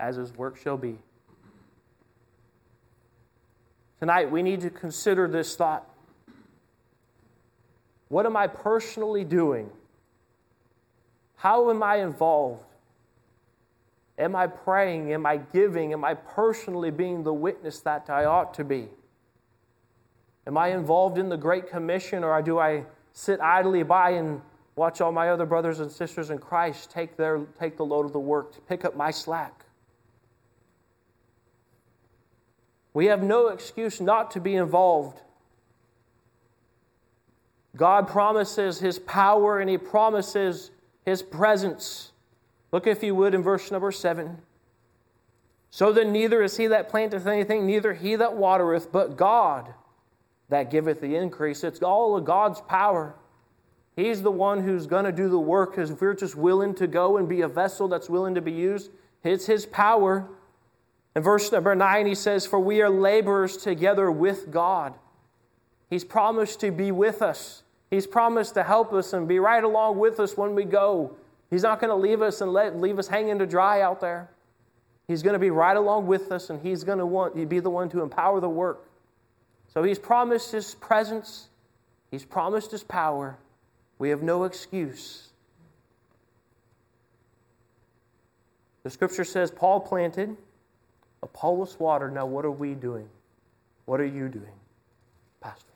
as 0.01 0.17
his 0.17 0.35
work 0.35 0.57
shall 0.57 0.77
be. 0.77 0.97
Tonight 3.99 4.29
we 4.29 4.43
need 4.43 4.59
to 4.61 4.69
consider 4.69 5.25
this 5.25 5.55
thought. 5.55 5.87
What 8.09 8.25
am 8.25 8.35
I 8.35 8.47
personally 8.47 9.23
doing? 9.23 9.69
How 11.35 11.69
am 11.69 11.81
I 11.81 11.97
involved? 11.97 12.65
Am 14.17 14.35
I 14.35 14.47
praying? 14.47 15.13
Am 15.13 15.25
I 15.25 15.37
giving? 15.37 15.93
Am 15.93 16.03
I 16.03 16.15
personally 16.15 16.91
being 16.91 17.23
the 17.23 17.33
witness 17.33 17.79
that 17.81 18.09
I 18.09 18.25
ought 18.25 18.53
to 18.55 18.65
be? 18.65 18.89
Am 20.45 20.57
I 20.57 20.69
involved 20.69 21.17
in 21.17 21.29
the 21.29 21.37
Great 21.37 21.69
Commission 21.69 22.23
or 22.23 22.41
do 22.41 22.59
I 22.59 22.83
sit 23.13 23.39
idly 23.39 23.83
by 23.83 24.11
and 24.11 24.41
watch 24.75 24.99
all 24.99 25.11
my 25.11 25.29
other 25.29 25.45
brothers 25.45 25.79
and 25.79 25.91
sisters 25.91 26.31
in 26.31 26.39
Christ 26.39 26.89
take, 26.89 27.15
their, 27.15 27.45
take 27.59 27.77
the 27.77 27.85
load 27.85 28.05
of 28.05 28.13
the 28.13 28.19
work 28.19 28.53
to 28.55 28.61
pick 28.61 28.83
up 28.83 28.95
my 28.95 29.11
slack? 29.11 29.65
We 32.93 33.05
have 33.05 33.21
no 33.21 33.47
excuse 33.47 34.01
not 34.01 34.31
to 34.31 34.41
be 34.41 34.55
involved. 34.55 35.21
God 37.75 38.07
promises 38.07 38.79
His 38.79 38.99
power 38.99 39.59
and 39.59 39.69
He 39.69 39.77
promises 39.77 40.71
His 41.05 41.21
presence. 41.21 42.11
Look, 42.71 42.87
if 42.87 43.03
you 43.03 43.15
would, 43.15 43.33
in 43.33 43.41
verse 43.41 43.71
number 43.71 43.91
seven. 43.91 44.39
So 45.71 45.91
then, 45.91 46.11
neither 46.11 46.41
is 46.41 46.57
he 46.57 46.67
that 46.67 46.89
planteth 46.89 47.27
anything, 47.27 47.65
neither 47.65 47.93
he 47.93 48.15
that 48.15 48.35
watereth, 48.35 48.91
but 48.91 49.17
God 49.17 49.73
that 50.49 50.71
giveth 50.71 50.99
the 50.99 51.15
increase. 51.15 51.63
It's 51.63 51.81
all 51.81 52.17
of 52.17 52.25
God's 52.25 52.59
power. 52.61 53.15
He's 53.95 54.21
the 54.21 54.31
one 54.31 54.63
who's 54.63 54.87
going 54.87 55.05
to 55.05 55.11
do 55.11 55.29
the 55.29 55.39
work 55.39 55.71
because 55.71 55.91
if 55.91 56.01
we're 56.01 56.15
just 56.15 56.35
willing 56.35 56.73
to 56.75 56.87
go 56.87 57.17
and 57.17 57.29
be 57.29 57.41
a 57.41 57.47
vessel 57.47 57.87
that's 57.87 58.09
willing 58.09 58.35
to 58.35 58.41
be 58.41 58.51
used, 58.51 58.89
it's 59.23 59.45
His 59.45 59.65
power. 59.65 60.27
In 61.15 61.21
verse 61.21 61.51
number 61.51 61.75
nine, 61.75 62.05
he 62.05 62.15
says, 62.15 62.45
For 62.45 62.59
we 62.59 62.81
are 62.81 62.89
laborers 62.89 63.57
together 63.57 64.09
with 64.09 64.51
God. 64.51 64.93
He's 65.89 66.03
promised 66.03 66.59
to 66.61 66.71
be 66.71 66.91
with 66.91 67.21
us. 67.21 67.63
He's 67.89 68.05
promised 68.05 68.53
to 68.53 68.63
help 68.63 68.93
us 68.93 69.13
and 69.13 69.27
be 69.27 69.39
right 69.39 69.63
along 69.63 69.97
with 69.97 70.19
us 70.19 70.37
when 70.37 70.53
we 70.53 70.63
go. 70.63 71.15
He's 71.49 71.63
not 71.63 71.79
going 71.79 71.89
to 71.89 71.95
leave 71.95 72.21
us 72.21 72.41
and 72.41 72.53
let, 72.53 72.77
leave 72.79 72.99
us 72.99 73.07
hanging 73.07 73.39
to 73.39 73.47
dry 73.47 73.81
out 73.81 73.99
there. 73.99 74.29
He's 75.07 75.23
going 75.23 75.33
to 75.33 75.39
be 75.39 75.49
right 75.49 75.75
along 75.75 76.05
with 76.05 76.31
us 76.31 76.51
and 76.51 76.61
he's 76.61 76.83
going 76.83 76.99
to 76.99 77.05
want 77.05 77.35
to 77.35 77.45
be 77.47 77.59
the 77.59 77.69
one 77.71 77.89
to 77.89 78.03
empower 78.03 78.39
the 78.39 78.49
work. 78.49 78.85
So 79.73 79.81
he's 79.81 79.97
promised 79.97 80.51
his 80.51 80.75
presence, 80.75 81.47
he's 82.11 82.25
promised 82.25 82.71
his 82.71 82.83
power. 82.83 83.37
We 83.97 84.09
have 84.09 84.21
no 84.21 84.43
excuse. 84.43 85.29
The 88.83 88.89
scripture 88.89 89.23
says 89.25 89.51
Paul 89.51 89.79
planted, 89.81 90.37
Apollos 91.21 91.77
watered. 91.79 92.13
Now, 92.13 92.25
what 92.25 92.45
are 92.45 92.51
we 92.51 92.75
doing? 92.75 93.09
What 93.85 93.99
are 93.99 94.05
you 94.05 94.29
doing, 94.29 94.53
Pastor? 95.41 95.73